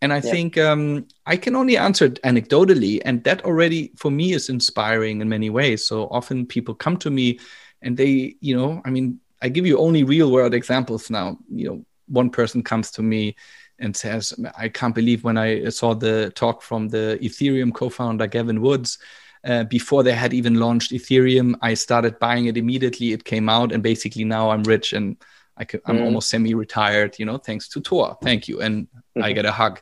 And 0.00 0.12
I 0.12 0.16
yeah. 0.16 0.30
think 0.30 0.58
um, 0.58 1.06
I 1.26 1.36
can 1.36 1.56
only 1.56 1.76
answer 1.76 2.04
it 2.04 2.22
anecdotally, 2.22 3.00
and 3.04 3.24
that 3.24 3.44
already 3.44 3.92
for 3.96 4.10
me 4.10 4.32
is 4.32 4.48
inspiring 4.48 5.20
in 5.20 5.28
many 5.28 5.50
ways. 5.50 5.84
So 5.84 6.06
often 6.10 6.46
people 6.46 6.74
come 6.74 6.96
to 6.98 7.10
me, 7.10 7.40
and 7.82 7.96
they, 7.96 8.36
you 8.40 8.56
know, 8.56 8.80
I 8.84 8.90
mean, 8.90 9.20
I 9.42 9.48
give 9.48 9.66
you 9.66 9.78
only 9.78 10.04
real 10.04 10.30
world 10.30 10.54
examples 10.54 11.10
now. 11.10 11.38
You 11.52 11.68
know, 11.68 11.84
one 12.06 12.30
person 12.30 12.62
comes 12.62 12.92
to 12.92 13.02
me 13.02 13.34
and 13.80 13.96
says, 13.96 14.32
"I 14.56 14.68
can't 14.68 14.94
believe 14.94 15.24
when 15.24 15.36
I 15.36 15.68
saw 15.70 15.94
the 15.94 16.30
talk 16.34 16.62
from 16.62 16.88
the 16.88 17.18
Ethereum 17.20 17.74
co-founder 17.74 18.28
Gavin 18.28 18.60
Woods." 18.60 18.98
Uh, 19.44 19.64
before 19.64 20.02
they 20.02 20.12
had 20.12 20.34
even 20.34 20.54
launched 20.54 20.92
Ethereum, 20.92 21.56
I 21.62 21.74
started 21.74 22.18
buying 22.18 22.46
it 22.46 22.56
immediately. 22.56 23.12
It 23.12 23.24
came 23.24 23.48
out, 23.48 23.72
and 23.72 23.82
basically 23.82 24.24
now 24.24 24.50
I'm 24.50 24.62
rich 24.62 24.92
and 24.92 25.16
I 25.56 25.62
am 25.88 25.98
mm. 25.98 26.04
almost 26.04 26.30
semi-retired. 26.30 27.18
You 27.18 27.26
know, 27.26 27.38
thanks 27.38 27.68
to 27.70 27.80
TOA. 27.80 28.16
Thank 28.22 28.46
you, 28.46 28.60
and. 28.60 28.86
I 29.22 29.32
get 29.32 29.44
a 29.44 29.52
hug. 29.52 29.80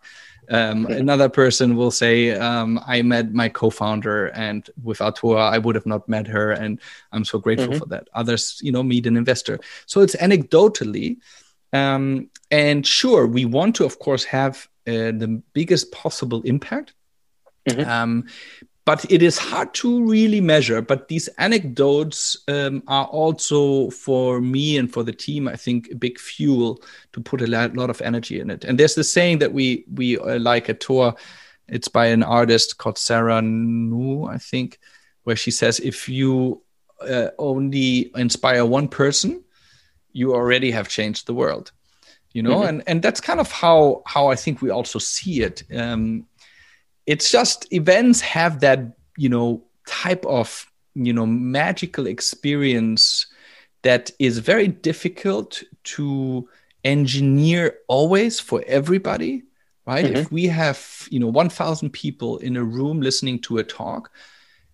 Um, 0.48 0.86
another 0.86 1.28
person 1.28 1.76
will 1.76 1.90
say, 1.90 2.30
um, 2.32 2.80
"I 2.86 3.02
met 3.02 3.32
my 3.32 3.48
co-founder, 3.48 4.26
and 4.28 4.68
without 4.82 5.16
TOA, 5.16 5.38
I 5.38 5.58
would 5.58 5.74
have 5.74 5.86
not 5.86 6.08
met 6.08 6.26
her, 6.28 6.52
and 6.52 6.80
I'm 7.12 7.24
so 7.24 7.38
grateful 7.38 7.68
mm-hmm. 7.68 7.78
for 7.78 7.86
that." 7.86 8.08
Others, 8.14 8.60
you 8.62 8.70
know, 8.70 8.82
meet 8.82 9.06
an 9.06 9.16
investor. 9.16 9.58
So 9.86 10.02
it's 10.02 10.14
anecdotally, 10.16 11.16
um, 11.72 12.30
and 12.50 12.86
sure, 12.86 13.26
we 13.26 13.44
want 13.44 13.74
to, 13.76 13.84
of 13.84 13.98
course, 13.98 14.24
have 14.24 14.68
uh, 14.86 15.10
the 15.12 15.42
biggest 15.52 15.90
possible 15.90 16.42
impact. 16.42 16.94
Mm-hmm. 17.68 18.28
But 18.86 19.04
it 19.10 19.20
is 19.20 19.36
hard 19.36 19.74
to 19.74 20.08
really 20.08 20.40
measure. 20.40 20.80
But 20.80 21.08
these 21.08 21.28
anecdotes 21.38 22.36
um, 22.46 22.82
are 22.86 23.06
also 23.06 23.90
for 23.90 24.40
me 24.40 24.78
and 24.78 24.90
for 24.90 25.02
the 25.02 25.12
team, 25.12 25.48
I 25.48 25.56
think, 25.56 25.90
a 25.90 25.96
big 25.96 26.18
fuel 26.18 26.80
to 27.12 27.20
put 27.20 27.42
a 27.42 27.46
lot 27.48 27.90
of 27.90 28.00
energy 28.00 28.40
in 28.40 28.48
it. 28.48 28.64
And 28.64 28.78
there's 28.78 28.94
the 28.94 29.04
saying 29.04 29.40
that 29.40 29.52
we 29.52 29.84
we 29.92 30.16
uh, 30.18 30.38
like 30.38 30.68
a 30.70 30.74
tour. 30.74 31.14
It's 31.68 31.88
by 31.88 32.06
an 32.06 32.22
artist 32.22 32.78
called 32.78 32.96
Sarah 32.96 33.42
Nu, 33.42 34.24
I 34.26 34.38
think, 34.38 34.78
where 35.24 35.36
she 35.36 35.50
says, 35.50 35.80
if 35.80 36.08
you 36.08 36.62
uh, 37.00 37.30
only 37.38 38.12
inspire 38.14 38.64
one 38.64 38.88
person, 38.88 39.42
you 40.12 40.32
already 40.32 40.70
have 40.70 40.88
changed 40.88 41.26
the 41.26 41.34
world. 41.34 41.72
You 42.32 42.42
know, 42.42 42.60
mm-hmm. 42.60 42.68
and 42.68 42.82
and 42.86 43.02
that's 43.02 43.20
kind 43.20 43.40
of 43.40 43.50
how 43.50 44.02
how 44.06 44.28
I 44.28 44.36
think 44.36 44.62
we 44.62 44.70
also 44.70 45.00
see 45.00 45.42
it. 45.42 45.64
Um, 45.74 46.26
it's 47.06 47.30
just 47.30 47.72
events 47.72 48.20
have 48.20 48.60
that 48.60 48.96
you 49.16 49.28
know 49.28 49.62
type 49.86 50.24
of 50.26 50.70
you 50.94 51.12
know 51.12 51.26
magical 51.26 52.06
experience 52.06 53.26
that 53.82 54.10
is 54.18 54.38
very 54.38 54.68
difficult 54.68 55.62
to 55.84 56.48
engineer 56.84 57.78
always 57.88 58.40
for 58.40 58.62
everybody 58.66 59.44
right 59.86 60.04
mm-hmm. 60.06 60.16
if 60.16 60.32
we 60.32 60.44
have 60.46 61.08
you 61.10 61.18
know 61.20 61.28
1000 61.28 61.90
people 61.90 62.38
in 62.38 62.56
a 62.56 62.64
room 62.64 63.00
listening 63.00 63.38
to 63.38 63.58
a 63.58 63.64
talk 63.64 64.10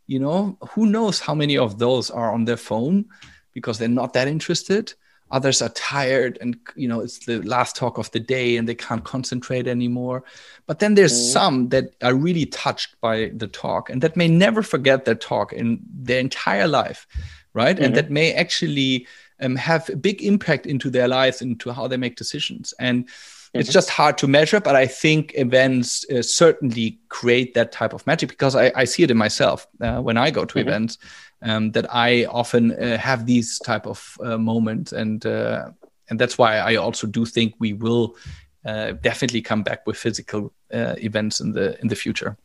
you 0.06 0.18
know 0.18 0.56
who 0.70 0.86
knows 0.86 1.20
how 1.20 1.34
many 1.34 1.56
of 1.56 1.78
those 1.78 2.10
are 2.10 2.32
on 2.32 2.44
their 2.44 2.56
phone 2.56 3.04
because 3.52 3.78
they're 3.78 3.88
not 3.88 4.12
that 4.12 4.28
interested 4.28 4.94
others 5.32 5.62
are 5.62 5.70
tired 5.70 6.38
and 6.40 6.56
you 6.76 6.86
know 6.86 7.00
it's 7.00 7.20
the 7.20 7.40
last 7.42 7.74
talk 7.74 7.98
of 7.98 8.10
the 8.12 8.20
day 8.20 8.56
and 8.56 8.68
they 8.68 8.74
can't 8.74 9.04
concentrate 9.04 9.66
anymore 9.66 10.22
but 10.66 10.78
then 10.78 10.94
there's 10.94 11.12
mm. 11.14 11.32
some 11.32 11.68
that 11.70 11.94
are 12.02 12.14
really 12.14 12.46
touched 12.46 13.00
by 13.00 13.30
the 13.34 13.48
talk 13.48 13.90
and 13.90 14.02
that 14.02 14.16
may 14.16 14.28
never 14.28 14.62
forget 14.62 15.04
that 15.06 15.20
talk 15.20 15.52
in 15.52 15.80
their 15.90 16.20
entire 16.20 16.68
life 16.68 17.06
right 17.54 17.76
mm-hmm. 17.76 17.86
and 17.86 17.96
that 17.96 18.10
may 18.10 18.32
actually 18.34 19.06
um, 19.40 19.56
have 19.56 19.88
a 19.88 19.96
big 19.96 20.22
impact 20.22 20.66
into 20.66 20.90
their 20.90 21.08
lives 21.08 21.42
into 21.42 21.72
how 21.72 21.88
they 21.88 21.96
make 21.96 22.16
decisions 22.16 22.74
and 22.78 23.06
mm-hmm. 23.06 23.60
it's 23.60 23.72
just 23.72 23.88
hard 23.88 24.18
to 24.18 24.28
measure 24.28 24.60
but 24.60 24.76
i 24.76 24.86
think 24.86 25.32
events 25.36 26.04
uh, 26.10 26.20
certainly 26.20 26.98
create 27.08 27.54
that 27.54 27.72
type 27.72 27.94
of 27.94 28.06
magic 28.06 28.28
because 28.28 28.54
i, 28.54 28.70
I 28.76 28.84
see 28.84 29.02
it 29.02 29.10
in 29.10 29.16
myself 29.16 29.66
uh, 29.80 30.02
when 30.02 30.18
i 30.18 30.30
go 30.30 30.44
to 30.44 30.58
mm-hmm. 30.58 30.68
events 30.68 30.98
um, 31.42 31.72
that 31.72 31.92
I 31.94 32.24
often 32.24 32.72
uh, 32.72 32.96
have 32.98 33.26
these 33.26 33.58
type 33.58 33.86
of 33.86 34.16
uh, 34.22 34.38
moments, 34.38 34.92
and 34.92 35.24
uh, 35.26 35.70
and 36.08 36.18
that's 36.18 36.38
why 36.38 36.58
I 36.58 36.76
also 36.76 37.06
do 37.06 37.24
think 37.24 37.54
we 37.58 37.72
will 37.72 38.16
uh, 38.64 38.92
definitely 38.92 39.42
come 39.42 39.62
back 39.62 39.86
with 39.86 39.96
physical 39.96 40.52
uh, 40.72 40.94
events 40.98 41.40
in 41.40 41.52
the 41.52 41.80
in 41.80 41.88
the 41.88 41.96
future. 41.96 42.36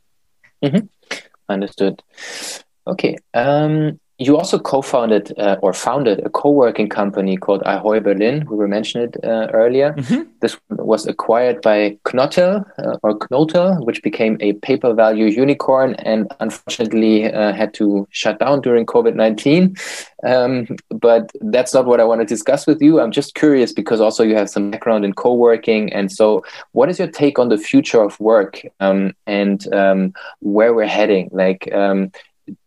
Mm-hmm. 0.64 0.88
Understood. 1.50 2.04
Okay. 2.88 3.18
Um, 3.34 4.00
you 4.20 4.36
also 4.36 4.58
co-founded 4.58 5.38
uh, 5.38 5.58
or 5.62 5.74
founded 5.74 6.26
a 6.26 6.30
co-working 6.30 6.90
company 6.90 7.38
called 7.38 7.62
Ahoy 7.66 8.00
Berlin. 8.00 8.48
We 8.50 8.56
were 8.56 8.68
mentioned 8.68 9.16
it 9.16 9.24
uh, 9.24 9.48
earlier. 9.54 9.94
Mm-hmm. 9.94 10.24
This 10.40 10.58
was 10.70 11.06
acquired 11.06 11.62
by 11.62 11.98
Knotel 12.06 12.66
uh, 12.80 12.98
or 13.04 13.20
Knotel, 13.20 13.86
which 13.86 14.02
became 14.02 14.38
a 14.40 14.54
paper 14.54 14.94
value 14.96 15.26
unicorn 15.26 15.94
and 15.96 16.32
unfortunately 16.40 17.32
uh, 17.32 17.54
had 17.54 17.76
to 17.76 18.08
shut 18.10 18.40
down 18.40 18.62
during 18.62 18.88
COVID-19. 18.88 19.78
Um, 20.26 20.68
but 20.90 21.32
that's 21.42 21.76
not 21.76 21.86
what 21.86 22.00
I 22.00 22.04
want 22.04 22.22
to 22.22 22.26
discuss 22.26 22.66
with 22.66 22.82
you. 22.82 23.00
I'm 23.00 23.12
just 23.12 23.36
curious 23.36 23.72
because 23.72 24.02
also 24.02 24.24
you 24.24 24.36
have 24.36 24.50
some 24.50 24.72
background 24.72 25.06
in 25.06 25.14
co-working. 25.14 25.94
And 25.94 26.12
so 26.12 26.44
what 26.72 26.90
is 26.90 26.98
your 26.98 27.08
take 27.08 27.38
on 27.38 27.50
the 27.50 27.58
future 27.58 28.02
of 28.02 28.20
work 28.20 28.62
um, 28.80 29.14
and 29.28 29.72
um, 29.76 30.14
where 30.40 30.74
we're 30.74 30.88
heading? 30.88 31.30
Like, 31.32 31.72
um, 31.72 32.12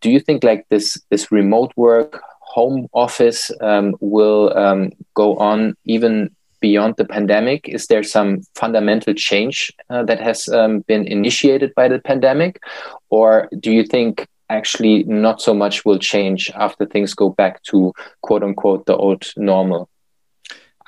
do 0.00 0.10
you 0.10 0.20
think 0.20 0.44
like 0.44 0.66
this 0.68 1.00
this 1.10 1.32
remote 1.32 1.72
work 1.76 2.22
home 2.40 2.88
office 2.92 3.50
um, 3.60 3.94
will 4.00 4.56
um, 4.56 4.90
go 5.14 5.36
on 5.36 5.74
even 5.84 6.30
beyond 6.60 6.94
the 6.96 7.04
pandemic? 7.04 7.68
Is 7.68 7.86
there 7.86 8.02
some 8.02 8.42
fundamental 8.54 9.14
change 9.14 9.72
uh, 9.88 10.04
that 10.04 10.20
has 10.20 10.48
um, 10.48 10.80
been 10.80 11.06
initiated 11.06 11.74
by 11.74 11.88
the 11.88 11.98
pandemic? 11.98 12.62
Or 13.08 13.48
do 13.58 13.72
you 13.72 13.84
think 13.84 14.26
actually 14.50 15.04
not 15.04 15.40
so 15.40 15.54
much 15.54 15.84
will 15.84 15.98
change 15.98 16.50
after 16.54 16.84
things 16.84 17.14
go 17.14 17.30
back 17.30 17.62
to 17.62 17.92
quote 18.22 18.42
unquote 18.42 18.86
the 18.86 18.96
old 18.96 19.24
normal 19.36 19.88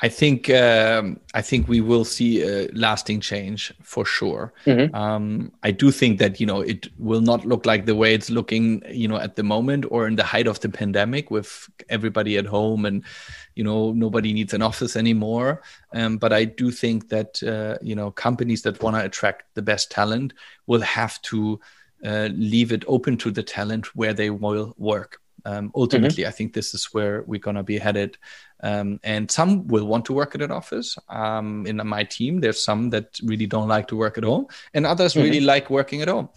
I 0.04 0.08
think 0.08 0.50
um, 0.50 1.20
I 1.32 1.42
think 1.42 1.68
we 1.68 1.80
will 1.80 2.04
see 2.04 2.42
a 2.42 2.66
lasting 2.72 3.20
change 3.20 3.72
for 3.82 4.04
sure. 4.04 4.52
Mm-hmm. 4.66 4.92
Um, 4.96 5.52
I 5.62 5.70
do 5.70 5.92
think 5.92 6.18
that 6.18 6.40
you 6.40 6.46
know 6.46 6.60
it 6.60 6.88
will 6.98 7.20
not 7.20 7.44
look 7.44 7.64
like 7.66 7.86
the 7.86 7.94
way 7.94 8.12
it's 8.12 8.28
looking 8.28 8.82
you 8.90 9.06
know 9.06 9.16
at 9.16 9.36
the 9.36 9.44
moment 9.44 9.86
or 9.90 10.08
in 10.08 10.16
the 10.16 10.24
height 10.24 10.48
of 10.48 10.58
the 10.58 10.68
pandemic 10.68 11.30
with 11.30 11.70
everybody 11.88 12.36
at 12.36 12.46
home 12.46 12.84
and 12.84 13.04
you 13.54 13.62
know 13.62 13.92
nobody 13.92 14.32
needs 14.32 14.52
an 14.52 14.62
office 14.62 14.96
anymore. 14.96 15.62
Um, 15.94 16.18
but 16.18 16.32
I 16.32 16.46
do 16.46 16.72
think 16.72 17.08
that 17.10 17.40
uh, 17.44 17.78
you 17.80 17.94
know 17.94 18.10
companies 18.10 18.62
that 18.62 18.82
want 18.82 18.96
to 18.96 19.04
attract 19.04 19.54
the 19.54 19.62
best 19.62 19.92
talent 19.92 20.34
will 20.66 20.80
have 20.80 21.22
to 21.22 21.60
uh, 22.04 22.28
leave 22.32 22.72
it 22.72 22.82
open 22.88 23.16
to 23.18 23.30
the 23.30 23.44
talent 23.44 23.94
where 23.94 24.14
they 24.14 24.30
will 24.30 24.74
work. 24.78 25.20
Um, 25.44 25.72
ultimately, 25.74 26.22
mm-hmm. 26.22 26.28
I 26.28 26.32
think 26.32 26.52
this 26.52 26.74
is 26.74 26.86
where 26.92 27.22
we're 27.22 27.40
going 27.40 27.56
to 27.56 27.62
be 27.62 27.78
headed. 27.78 28.18
Um, 28.62 29.01
and 29.03 29.31
some 29.31 29.66
will 29.66 29.87
want 29.87 30.05
to 30.07 30.12
work 30.12 30.35
at 30.35 30.42
an 30.42 30.53
office. 30.53 30.96
Um, 31.09 31.66
in 31.66 31.77
my 31.85 32.05
team, 32.05 32.40
there's 32.40 32.62
some 32.62 32.90
that 32.90 33.18
really 33.25 33.46
don't 33.46 33.68
like 33.68 33.88
to 33.88 33.96
work 33.96 34.18
at 34.18 34.25
home, 34.25 34.46
and 34.72 34.87
others 34.87 35.14
mm-hmm. 35.14 35.22
really 35.22 35.40
like 35.40 35.68
working 35.68 36.03
at 36.03 36.09
home. 36.09 36.29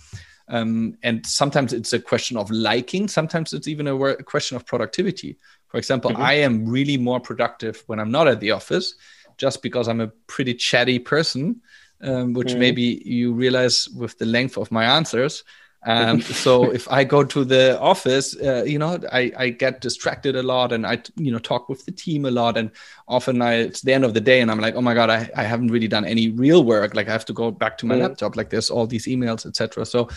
Um, 0.47 0.97
and 1.01 1.25
sometimes 1.25 1.73
it's 1.73 1.93
a 1.93 1.99
question 1.99 2.37
of 2.37 2.51
liking. 2.51 3.07
Sometimes 3.07 3.53
it's 3.53 3.67
even 3.67 3.87
a, 3.87 3.95
a 3.95 4.23
question 4.23 4.55
of 4.55 4.65
productivity. 4.65 5.37
For 5.67 5.77
example, 5.77 6.11
mm-hmm. 6.11 6.21
I 6.21 6.33
am 6.33 6.67
really 6.67 6.97
more 6.97 7.19
productive 7.19 7.83
when 7.87 7.99
I'm 7.99 8.11
not 8.11 8.27
at 8.27 8.39
the 8.39 8.51
office, 8.51 8.95
just 9.37 9.61
because 9.61 9.87
I'm 9.87 10.01
a 10.01 10.07
pretty 10.27 10.53
chatty 10.53 10.99
person, 10.99 11.61
um, 12.01 12.33
which 12.33 12.49
mm-hmm. 12.49 12.59
maybe 12.59 13.01
you 13.05 13.33
realize 13.33 13.89
with 13.89 14.17
the 14.17 14.25
length 14.25 14.57
of 14.57 14.71
my 14.71 14.85
answers. 14.85 15.43
Um, 15.85 16.21
so 16.43 16.71
if 16.71 16.89
I 16.91 17.03
go 17.03 17.23
to 17.23 17.45
the 17.45 17.79
office, 17.79 18.35
uh, 18.41 18.63
you 18.63 18.79
know, 18.79 18.99
I, 19.11 19.31
I 19.37 19.49
get 19.49 19.81
distracted 19.81 20.35
a 20.35 20.43
lot 20.43 20.71
and 20.71 20.85
I, 20.85 21.01
you 21.15 21.31
know, 21.31 21.39
talk 21.39 21.69
with 21.69 21.85
the 21.85 21.91
team 21.91 22.25
a 22.25 22.31
lot. 22.31 22.57
And 22.57 22.71
often 23.07 23.41
I, 23.41 23.55
it's 23.55 23.81
the 23.81 23.93
end 23.93 24.03
of 24.03 24.13
the 24.13 24.21
day 24.21 24.41
and 24.41 24.51
I'm 24.51 24.59
like, 24.59 24.75
oh 24.75 24.81
my 24.81 24.93
God, 24.93 25.09
I, 25.09 25.29
I 25.35 25.43
haven't 25.43 25.69
really 25.69 25.87
done 25.87 26.05
any 26.05 26.29
real 26.29 26.63
work. 26.63 26.95
Like 26.95 27.07
I 27.07 27.11
have 27.11 27.25
to 27.25 27.33
go 27.33 27.51
back 27.51 27.77
to 27.79 27.85
my 27.85 27.95
mm. 27.95 28.01
laptop, 28.01 28.35
like 28.35 28.49
there's 28.49 28.69
all 28.69 28.87
these 28.87 29.05
emails, 29.05 29.45
etc. 29.45 29.85
So, 29.85 30.09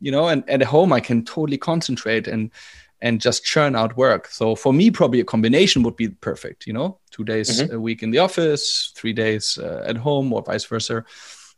you 0.00 0.10
know, 0.10 0.28
and, 0.28 0.48
at 0.48 0.62
home 0.62 0.92
I 0.92 1.00
can 1.00 1.24
totally 1.24 1.58
concentrate 1.58 2.26
and, 2.26 2.50
and 3.02 3.20
just 3.20 3.44
churn 3.44 3.74
out 3.76 3.96
work. 3.96 4.26
So 4.26 4.54
for 4.54 4.74
me, 4.74 4.90
probably 4.90 5.20
a 5.20 5.24
combination 5.24 5.82
would 5.84 5.96
be 5.96 6.08
perfect, 6.08 6.66
you 6.66 6.72
know, 6.72 6.98
two 7.10 7.24
days 7.24 7.62
mm-hmm. 7.62 7.74
a 7.74 7.80
week 7.80 8.02
in 8.02 8.10
the 8.10 8.18
office, 8.18 8.92
three 8.94 9.14
days 9.14 9.58
uh, 9.58 9.82
at 9.86 9.96
home 9.96 10.32
or 10.32 10.42
vice 10.42 10.64
versa 10.64 11.04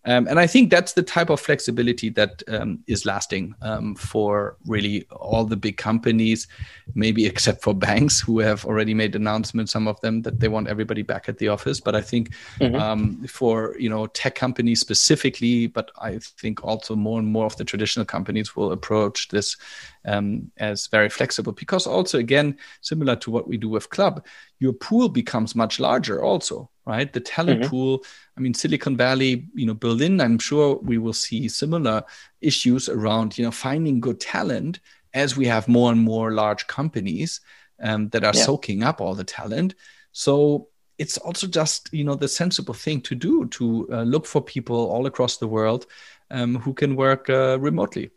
Um, 0.05 0.27
and 0.27 0.41
I 0.41 0.47
think 0.47 0.71
that's 0.71 0.95
the 0.95 1.03
type 1.03 1.31
of 1.31 1.41
flexibility 1.41 2.09
that 2.11 2.43
um, 2.49 2.83
is 2.87 3.07
lasting 3.07 3.55
um, 3.63 3.95
for 3.95 4.57
really 4.67 5.07
all 5.11 5.45
the 5.45 5.57
big 5.57 5.77
companies, 5.77 6.49
maybe 6.95 7.25
except 7.33 7.63
for 7.63 7.73
banks 7.73 8.21
who 8.21 8.41
have 8.41 8.65
already 8.65 8.95
made 8.95 9.15
announcements, 9.15 9.73
some 9.73 9.87
of 9.87 10.01
them 10.01 10.23
that 10.23 10.41
they 10.41 10.49
want 10.49 10.69
everybody 10.69 11.03
back 11.03 11.29
at 11.29 11.39
the 11.39 11.49
office. 11.49 11.81
But 11.81 11.95
I 11.95 12.01
think 12.01 12.31
mm-hmm. 12.59 12.73
Um, 12.83 13.25
for 13.29 13.77
you 13.79 13.89
know 13.89 14.07
tech 14.09 14.35
companies 14.35 14.81
specifically, 14.81 15.67
but 15.69 15.91
I 16.01 16.19
think 16.19 16.65
also 16.65 16.97
more 16.97 17.19
and 17.19 17.29
more 17.29 17.47
of 17.47 17.57
the 17.57 17.65
traditional 17.65 18.07
companies 18.07 18.57
will 18.57 18.73
approach 18.73 19.29
this 19.29 19.57
um, 20.05 20.51
as 20.57 20.87
very 20.89 21.09
flexible 21.09 21.53
because 21.53 21.87
also 21.87 22.19
again 22.19 22.57
similar 22.81 23.17
to 23.17 23.31
what 23.31 23.49
we 23.49 23.57
do 23.57 23.69
with 23.69 23.91
club 23.91 24.25
your 24.59 24.73
pool 24.73 25.09
becomes 25.09 25.55
much 25.55 25.79
larger 25.79 26.23
also 26.23 26.69
right 26.87 27.13
the 27.13 27.21
talent 27.21 27.61
mm-hmm. 27.61 27.71
pool 27.71 28.05
i 28.37 28.41
mean 28.41 28.55
silicon 28.55 28.97
valley 28.97 29.49
you 29.55 29.67
know 29.67 29.75
berlin 29.75 30.21
i'm 30.21 30.39
sure 30.39 30.77
we 30.83 30.99
will 30.99 31.13
see 31.13 31.49
similar 31.49 32.03
issues 32.41 32.89
around 32.89 33.39
you 33.39 33.45
know 33.45 33.51
finding 33.51 34.01
good 34.01 34.21
talent 34.21 34.81
as 35.15 35.37
we 35.37 35.47
have 35.47 35.69
more 35.69 35.93
and 35.93 36.01
more 36.01 36.33
large 36.33 36.67
companies 36.67 37.41
um, 37.83 38.09
that 38.11 38.25
are 38.25 38.33
yeah. 38.35 38.45
soaking 38.45 38.83
up 38.83 39.01
all 39.01 39.15
the 39.15 39.25
talent 39.25 39.75
so 40.13 40.69
it's 40.99 41.19
also 41.19 41.47
just 41.47 41.93
you 41.93 42.05
know 42.05 42.15
the 42.15 42.29
sensible 42.29 42.75
thing 42.75 43.01
to 43.01 43.15
do 43.15 43.47
to 43.47 43.89
uh, 43.93 44.03
look 44.03 44.27
for 44.27 44.43
people 44.43 44.77
all 44.91 45.07
across 45.07 45.37
the 45.39 45.49
world 45.49 45.87
um, 46.31 46.57
who 46.57 46.73
can 46.73 46.97
work 46.97 47.29
uh, 47.31 47.59
remotely 47.61 48.11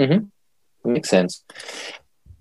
mm-hmm. 0.00 0.26
Makes 0.86 1.10
sense. 1.10 1.42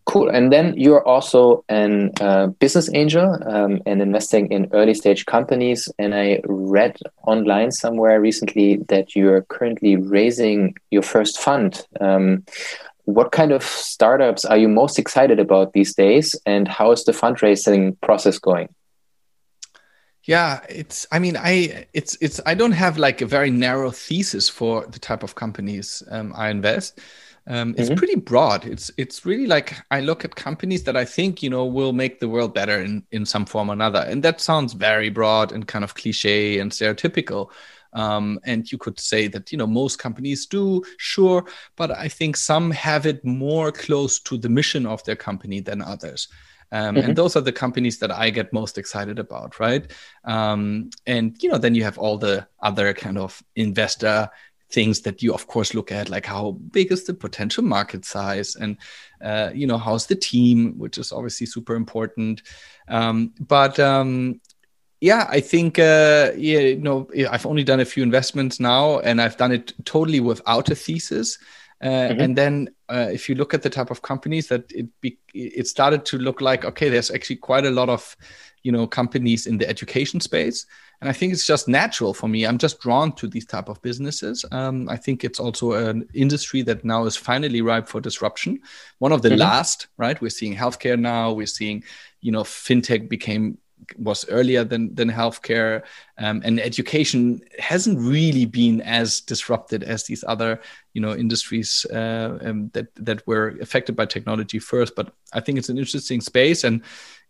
Cool. 0.05 0.29
And 0.29 0.53
then 0.53 0.75
you're 0.77 1.05
also 1.05 1.65
an 1.67 2.11
uh, 2.21 2.47
business 2.47 2.89
angel 2.93 3.39
um, 3.47 3.81
and 3.87 4.01
investing 4.03 4.51
in 4.51 4.69
early 4.71 4.93
stage 4.93 5.25
companies. 5.25 5.89
And 5.97 6.13
I 6.13 6.41
read 6.45 6.97
online 7.23 7.71
somewhere 7.71 8.21
recently 8.21 8.77
that 8.89 9.15
you're 9.15 9.41
currently 9.41 9.95
raising 9.95 10.75
your 10.91 11.01
first 11.01 11.39
fund. 11.39 11.85
Um, 11.99 12.45
what 13.05 13.31
kind 13.31 13.51
of 13.51 13.63
startups 13.63 14.45
are 14.45 14.57
you 14.57 14.67
most 14.67 14.99
excited 14.99 15.39
about 15.39 15.73
these 15.73 15.95
days? 15.95 16.35
And 16.45 16.67
how 16.67 16.91
is 16.91 17.03
the 17.03 17.11
fundraising 17.11 17.99
process 18.01 18.37
going? 18.37 18.69
Yeah, 20.23 20.61
it's. 20.69 21.05
I 21.11 21.19
mean, 21.19 21.37
I 21.37 21.85
it's 21.93 22.17
it's. 22.19 22.41
I 22.47 22.55
don't 22.55 22.71
have 22.71 22.97
like 22.97 23.21
a 23.21 23.27
very 23.27 23.51
narrow 23.51 23.91
thesis 23.91 24.49
for 24.49 24.85
the 24.87 24.97
type 24.97 25.21
of 25.21 25.35
companies 25.35 26.01
um, 26.09 26.33
I 26.35 26.49
invest 26.49 26.99
um, 27.47 27.75
it's 27.77 27.89
mm-hmm. 27.89 27.97
pretty 27.97 28.15
broad. 28.15 28.65
It's 28.65 28.89
it's 28.97 29.25
really 29.25 29.45
like 29.45 29.75
I 29.91 29.99
look 29.99 30.25
at 30.25 30.35
companies 30.35 30.83
that 30.85 30.97
I 30.97 31.05
think 31.05 31.43
you 31.43 31.49
know 31.49 31.65
will 31.65 31.93
make 31.93 32.19
the 32.19 32.27
world 32.27 32.53
better 32.53 32.81
in 32.81 33.03
in 33.11 33.25
some 33.25 33.45
form 33.45 33.69
or 33.69 33.73
another, 33.73 33.99
and 33.99 34.23
that 34.23 34.41
sounds 34.41 34.73
very 34.73 35.09
broad 35.09 35.51
and 35.51 35.67
kind 35.67 35.83
of 35.83 35.93
cliche 35.93 36.59
and 36.59 36.71
stereotypical. 36.71 37.51
Um, 37.93 38.39
and 38.43 38.69
you 38.69 38.77
could 38.77 38.99
say 38.99 39.27
that 39.27 39.51
you 39.51 39.57
know 39.59 39.67
most 39.67 39.99
companies 39.99 40.47
do, 40.47 40.83
sure, 40.97 41.45
but 41.75 41.91
I 41.91 42.07
think 42.07 42.35
some 42.35 42.71
have 42.71 43.05
it 43.05 43.23
more 43.23 43.71
close 43.71 44.19
to 44.21 44.37
the 44.37 44.49
mission 44.49 44.87
of 44.87 45.03
their 45.03 45.15
company 45.15 45.59
than 45.59 45.81
others. 45.81 46.27
Um, 46.71 46.95
mm-hmm. 46.95 47.09
and 47.09 47.15
those 47.15 47.35
are 47.35 47.41
the 47.41 47.51
companies 47.51 47.99
that 47.99 48.11
I 48.11 48.31
get 48.31 48.51
most 48.51 48.79
excited 48.79 49.19
about, 49.19 49.59
right? 49.59 49.89
Um, 50.23 50.89
and 51.05 51.41
you 51.41 51.49
know, 51.49 51.59
then 51.59 51.75
you 51.75 51.83
have 51.83 51.99
all 51.99 52.17
the 52.17 52.47
other 52.59 52.91
kind 52.95 53.19
of 53.19 53.41
investor 53.55 54.31
things 54.75 55.01
that 55.01 55.23
you 55.23 55.33
of 55.33 55.47
course 55.47 55.73
look 55.73 55.91
at 55.91 56.09
like 56.09 56.25
how 56.25 56.51
big 56.71 56.91
is 56.91 57.05
the 57.05 57.13
potential 57.13 57.63
market 57.63 58.03
size 58.05 58.55
and 58.55 58.77
uh, 59.23 59.49
you 59.53 59.65
know 59.65 59.77
how's 59.77 60.05
the 60.07 60.15
team 60.15 60.77
which 60.77 60.97
is 60.97 61.11
obviously 61.11 61.47
super 61.47 61.75
important. 61.75 62.41
Um, 62.87 63.33
but 63.39 63.79
um, 63.79 64.41
yeah 65.01 65.27
i 65.29 65.39
think 65.39 65.77
uh, 65.77 66.31
yeah 66.37 66.59
you 66.59 66.77
know 66.87 67.07
i've 67.29 67.45
only 67.45 67.63
done 67.63 67.81
a 67.81 67.91
few 67.93 68.03
investments 68.03 68.59
now 68.59 68.99
and 68.99 69.21
i've 69.21 69.37
done 69.37 69.51
it 69.51 69.73
totally 69.83 70.19
without 70.19 70.69
a 70.69 70.75
thesis 70.75 71.37
uh, 71.81 71.87
mm-hmm. 71.87 72.21
and 72.21 72.37
then 72.37 72.69
uh, 72.89 73.09
if 73.11 73.27
you 73.27 73.35
look 73.35 73.53
at 73.53 73.61
the 73.61 73.69
type 73.69 73.91
of 73.91 74.01
companies 74.01 74.47
that 74.47 74.71
it 74.71 74.87
be, 75.01 75.17
it 75.33 75.67
started 75.67 76.05
to 76.05 76.17
look 76.17 76.39
like 76.41 76.63
okay 76.63 76.89
there's 76.89 77.11
actually 77.11 77.35
quite 77.35 77.65
a 77.65 77.71
lot 77.71 77.89
of 77.89 78.15
you 78.65 78.71
know 78.71 78.87
companies 78.87 79.45
in 79.45 79.57
the 79.57 79.69
education 79.69 80.19
space. 80.19 80.65
And 81.01 81.09
i 81.09 81.13
think 81.13 81.33
it's 81.33 81.45
just 81.45 81.67
natural 81.67 82.13
for 82.13 82.27
me. 82.27 82.45
I'm 82.45 82.57
just 82.57 82.79
drawn 82.79 83.11
to 83.17 83.27
these 83.27 83.45
type 83.45 83.69
of 83.69 83.81
businesses. 83.81 84.43
Um, 84.51 84.89
i 84.89 84.97
think 84.97 85.23
it's 85.23 85.39
also 85.39 85.73
an 85.73 86.07
industry 86.13 86.63
that 86.63 86.83
now 86.83 87.05
is 87.05 87.15
finally 87.15 87.61
ripe 87.61 87.87
for 87.87 88.01
disruption. 88.01 88.59
One 88.99 89.11
of 89.11 89.21
the 89.21 89.29
mm-hmm. 89.29 89.39
last 89.39 89.87
right? 89.97 90.19
We're 90.19 90.37
seeing 90.39 90.55
healthcare 90.55 90.99
now. 90.99 91.33
We're 91.33 91.55
seeing 91.59 91.83
you 92.21 92.31
know 92.31 92.43
fintech 92.43 93.07
became 93.07 93.57
was 93.97 94.27
earlier 94.29 94.63
than 94.63 94.93
than 94.95 95.09
healthcare, 95.09 95.83
um, 96.17 96.41
and 96.45 96.59
education 96.59 97.41
hasn't 97.59 97.99
really 97.99 98.45
been 98.45 98.81
as 98.81 99.21
disrupted 99.21 99.83
as 99.83 100.05
these 100.05 100.23
other 100.27 100.59
you 100.93 101.01
know 101.01 101.13
industries 101.13 101.85
uh, 101.91 102.37
um, 102.41 102.69
that 102.73 102.87
that 102.95 103.25
were 103.27 103.57
affected 103.61 103.95
by 103.95 104.05
technology 104.05 104.59
first. 104.59 104.95
But 104.95 105.13
I 105.33 105.39
think 105.39 105.57
it's 105.57 105.69
an 105.69 105.77
interesting 105.77 106.21
space, 106.21 106.63
and 106.63 106.81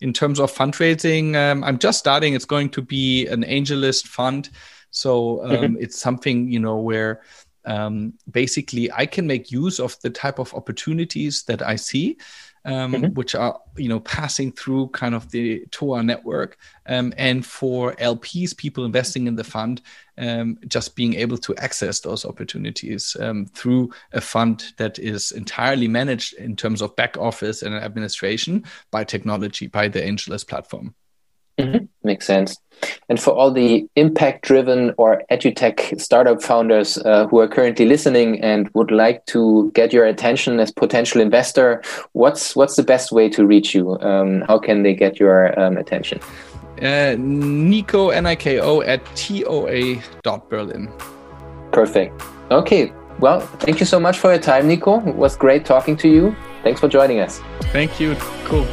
in 0.01 0.13
terms 0.13 0.39
of 0.39 0.53
fundraising, 0.53 1.35
um, 1.35 1.63
I'm 1.63 1.79
just 1.79 1.99
starting. 1.99 2.33
It's 2.33 2.45
going 2.45 2.69
to 2.71 2.81
be 2.81 3.27
an 3.27 3.43
AngelList 3.43 4.07
fund, 4.07 4.49
so 4.91 5.43
um, 5.43 5.51
mm-hmm. 5.51 5.75
it's 5.79 5.99
something 5.99 6.51
you 6.51 6.59
know 6.59 6.77
where. 6.77 7.21
Um, 7.67 8.13
basically, 8.29 8.91
I 8.91 9.07
can 9.07 9.25
make 9.25 9.51
use 9.51 9.79
of 9.79 9.99
the 10.01 10.11
type 10.11 10.37
of 10.37 10.53
opportunities 10.53 11.41
that 11.45 11.63
I 11.63 11.77
see, 11.77 12.17
um, 12.65 12.93
mm-hmm. 12.93 13.13
which 13.13 13.36
are 13.36 13.60
you 13.78 13.88
know 13.88 13.99
passing 14.01 14.51
through 14.51 14.88
kind 14.89 15.15
of 15.15 15.32
the 15.32 15.65
TOA 15.71 16.04
network, 16.04 16.58
um, 16.88 17.13
and 17.17 17.45
for 17.45 17.93
LPs, 17.93 18.58
people 18.58 18.86
investing 18.86 19.28
in 19.28 19.36
the 19.36 19.43
fund, 19.43 19.82
um, 20.17 20.58
just 20.67 20.95
being 20.95 21.13
able 21.13 21.38
to 21.38 21.56
access 21.58 21.99
those 21.99 22.25
opportunities 22.25 23.15
um, 23.19 23.45
through 23.45 23.91
a 24.13 24.21
fund 24.21 24.73
that 24.78 24.99
is 24.99 25.32
entirely 25.32 25.88
managed 25.88 26.34
in 26.34 26.56
terms 26.56 26.82
of 26.82 26.95
back 26.95 27.17
office 27.17 27.62
and 27.62 27.75
administration 27.75 28.63
by 28.91 29.04
technology 29.04 29.67
by 29.67 29.88
the 29.88 30.01
AngelList 30.01 30.47
platform. 30.47 30.95
Mm-hmm. 31.57 31.85
Makes 32.03 32.27
sense. 32.27 32.57
And 33.07 33.19
for 33.19 33.33
all 33.33 33.51
the 33.51 33.87
impact 33.95 34.43
driven 34.43 34.93
or 34.97 35.23
edutech 35.31 35.99
startup 35.99 36.41
founders 36.41 36.97
uh, 36.97 37.27
who 37.27 37.39
are 37.39 37.47
currently 37.47 37.85
listening 37.85 38.41
and 38.41 38.69
would 38.73 38.91
like 38.91 39.25
to 39.27 39.71
get 39.73 39.93
your 39.93 40.05
attention 40.05 40.59
as 40.59 40.71
potential 40.71 41.21
investor, 41.21 41.81
what's 42.11 42.55
what's 42.55 42.75
the 42.75 42.83
best 42.83 43.11
way 43.11 43.29
to 43.29 43.45
reach 43.45 43.73
you? 43.73 43.97
Um, 44.01 44.41
how 44.41 44.59
can 44.59 44.83
they 44.83 44.93
get 44.93 45.19
your 45.19 45.57
um, 45.59 45.77
attention? 45.77 46.19
Uh, 46.79 47.15
Niko, 47.15 48.13
N-I-K-O 48.13 48.81
at 48.81 49.03
toa 49.15 50.03
dot 50.23 50.49
Berlin. 50.49 50.91
Perfect. 51.71 52.21
Okay. 52.51 52.91
Well, 53.19 53.39
thank 53.39 53.79
you 53.79 53.85
so 53.85 53.97
much 53.97 54.19
for 54.19 54.31
your 54.33 54.41
time, 54.41 54.67
Niko. 54.67 55.07
It 55.07 55.15
was 55.15 55.37
great 55.37 55.63
talking 55.63 55.95
to 55.97 56.09
you. 56.09 56.35
Thanks 56.63 56.81
for 56.81 56.89
joining 56.89 57.21
us. 57.21 57.39
Thank 57.71 57.99
you. 57.99 58.15
Cool. 58.43 58.67